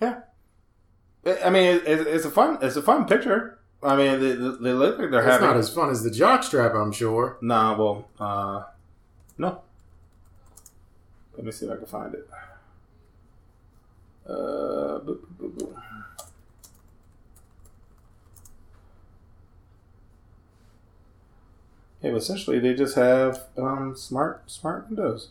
[0.00, 0.20] Yeah.
[1.42, 2.58] I mean, it, it, it's a fun.
[2.60, 3.58] It's a fun picture.
[3.82, 5.48] I mean, they, they look like they're It's having.
[5.48, 7.38] It's not as fun as the jockstrap, I'm sure.
[7.40, 8.64] Nah, well, uh,
[9.38, 9.62] no.
[11.36, 12.28] Let me see if I can find it.
[14.26, 15.82] Uh, boop, boop, boop, boop.
[22.02, 25.28] Yeah, but essentially they just have um, smart smart windows.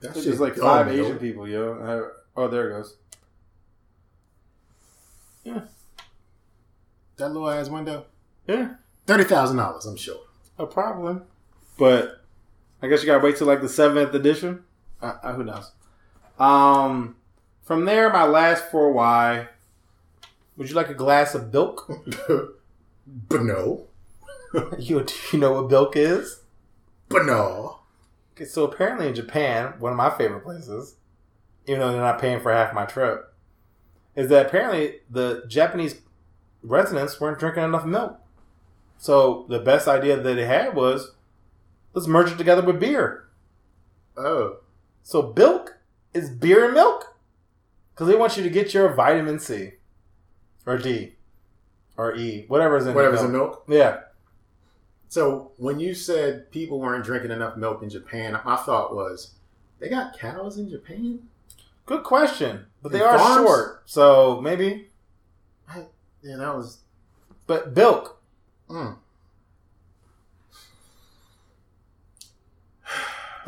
[0.00, 1.04] That's It's just like five yo.
[1.04, 1.74] Asian people, yo.
[1.74, 2.96] Uh, oh, there it goes.
[5.44, 5.60] Yeah,
[7.16, 8.06] that little ass window.
[8.46, 8.74] Yeah,
[9.06, 10.20] Thirty thousand dollars, I'm sure.
[10.58, 11.22] a problem.
[11.78, 12.22] But
[12.82, 14.64] I guess you gotta wait till like the seventh edition.
[15.00, 15.70] Uh, uh, who knows?
[16.40, 17.16] Um,
[17.68, 19.46] from there, my last four Y.
[20.56, 21.86] Would you like a glass of bilk?
[23.28, 23.88] but no.
[24.78, 26.40] you do you know what bilk is?
[27.10, 27.80] But no.
[28.32, 30.94] Okay, so apparently in Japan, one of my favorite places,
[31.66, 33.34] even though they're not paying for half my trip,
[34.16, 36.00] is that apparently the Japanese
[36.62, 38.18] residents weren't drinking enough milk.
[38.96, 41.12] So the best idea that they had was
[41.92, 43.28] let's merge it together with beer.
[44.16, 44.56] Oh.
[45.02, 45.76] So bilk
[46.14, 47.14] is beer and milk
[47.98, 49.72] because they want you to get your vitamin C
[50.64, 51.14] or D
[51.96, 53.64] or E, whatever's in Whatever's in milk.
[53.68, 54.02] Yeah,
[55.08, 59.34] So when you said people weren't drinking enough milk in Japan, my thought was,
[59.80, 61.24] they got cows in Japan?
[61.86, 64.90] good question, but they are short, so maybe.
[66.22, 66.78] Yeah, that was.
[67.48, 68.20] But milk.
[68.68, 68.96] Mm.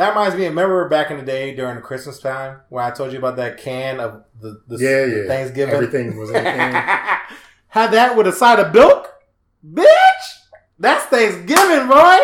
[0.01, 0.47] That reminds me.
[0.47, 3.59] Remember back in the day during the Christmas time when I told you about that
[3.59, 5.29] can of the, the, Yeah, the yeah.
[5.29, 5.75] Thanksgiving.
[5.75, 6.73] Everything was in a can.
[7.69, 9.13] Had that with a side of milk,
[9.63, 9.85] bitch.
[10.79, 12.19] That's Thanksgiving, boy.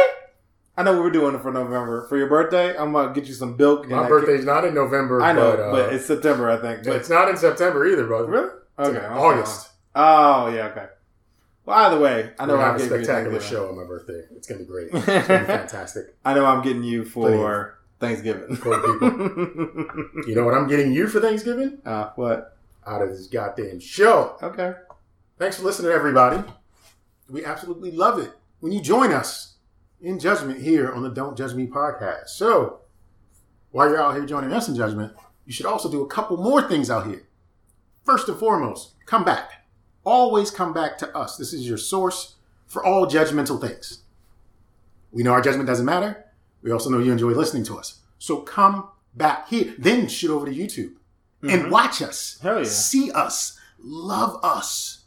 [0.79, 2.75] I know what we were doing it for November for your birthday.
[2.75, 3.87] I'm gonna get you some milk.
[3.91, 6.83] My birthday's not in November, I know, but, uh, but it's September, I think.
[6.83, 8.27] But it's not in September either, brother.
[8.27, 9.05] really okay.
[9.05, 9.69] August.
[9.95, 10.87] Oh yeah, okay.
[11.67, 13.85] Well, either way, I know We're I'm have a getting you spectacular show on my
[13.85, 14.23] birthday.
[14.37, 14.89] It's gonna be great.
[14.93, 16.17] It's gonna be fantastic.
[16.25, 18.57] I know I'm getting you for Thanksgiving.
[18.59, 18.77] Poor
[20.27, 21.79] You know what I'm getting you for Thanksgiving?
[21.85, 22.57] uh, what?
[22.87, 24.37] Out of this goddamn show.
[24.41, 24.75] Okay.
[25.41, 26.43] Thanks for listening, everybody.
[27.29, 28.31] We absolutely love it
[28.61, 29.55] when you join us
[30.01, 32.29] in judgment here on the Don't Judge Me podcast.
[32.29, 32.79] So,
[33.73, 35.15] while you're out here joining us in judgment,
[35.45, 37.25] you should also do a couple more things out here.
[38.05, 39.56] First and foremost, come back.
[40.07, 41.37] Always come back to us.
[41.37, 44.05] This is your source for all judgmental things.
[45.11, 46.25] We know our judgment doesn't matter.
[46.63, 48.01] We also know you enjoy listening to us.
[48.19, 49.75] So come back here.
[49.77, 50.93] Then shoot over to YouTube
[51.43, 51.71] and mm-hmm.
[51.71, 52.39] watch us.
[52.41, 52.65] Hell yeah.
[52.65, 53.59] See us.
[53.81, 55.05] Love us.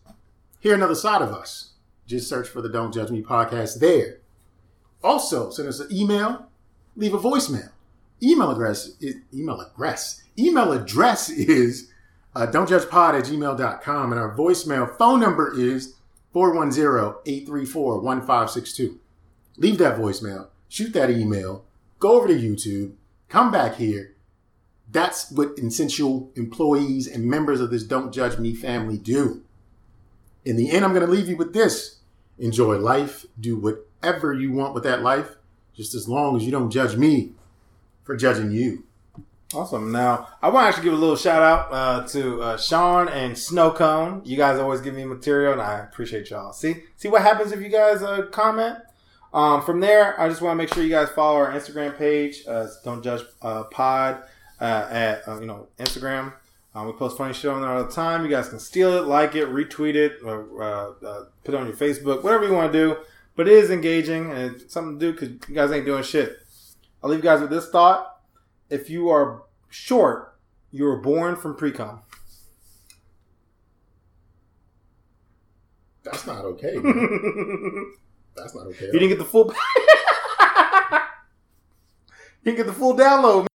[0.59, 1.71] Hear another side of us.
[2.05, 4.17] Just search for the Don't Judge Me podcast there.
[5.01, 6.47] Also, send us an email,
[6.97, 7.69] leave a voicemail.
[8.21, 10.23] Email address is email address.
[10.37, 11.89] Email address is
[12.35, 15.95] uh, don'tjudgepod at gmail.com and our voicemail phone number is
[16.33, 18.97] 410-834-1562.
[19.57, 21.65] Leave that voicemail, shoot that email,
[21.97, 22.93] go over to YouTube,
[23.27, 24.15] come back here.
[24.91, 29.43] That's what essential employees and members of this Don't Judge Me family do.
[30.45, 31.97] In the end, I'm going to leave you with this.
[32.39, 33.27] Enjoy life.
[33.39, 35.35] Do whatever you want with that life,
[35.75, 37.33] just as long as you don't judge me
[38.03, 38.85] for judging you.
[39.51, 39.91] Awesome.
[39.91, 43.33] Now, I want to actually give a little shout out uh, to uh, Sean and
[43.33, 44.23] Snowcone.
[44.23, 46.53] You guys always give me material, and I appreciate y'all.
[46.53, 48.77] See, see what happens if you guys uh, comment.
[49.33, 52.45] Um, from there, I just want to make sure you guys follow our Instagram page.
[52.85, 54.21] Don't Judge uh, Pod
[54.61, 56.33] uh, at uh, you know Instagram.
[56.75, 58.23] Um, we post funny shit on there all the time.
[58.23, 60.43] You guys can steal it, like it, retweet it, or
[61.43, 62.97] put it on your Facebook, whatever you want to do.
[63.35, 66.37] But it is engaging and it's something to do because you guys ain't doing shit.
[67.01, 68.18] I'll leave you guys with this thought
[68.69, 70.39] if you are short,
[70.71, 72.01] you were born from pre-com.
[76.03, 76.75] That's not okay.
[76.81, 77.93] Man.
[78.35, 78.85] That's not okay.
[78.85, 79.53] You didn't get the full.
[82.43, 83.48] you didn't get the full download,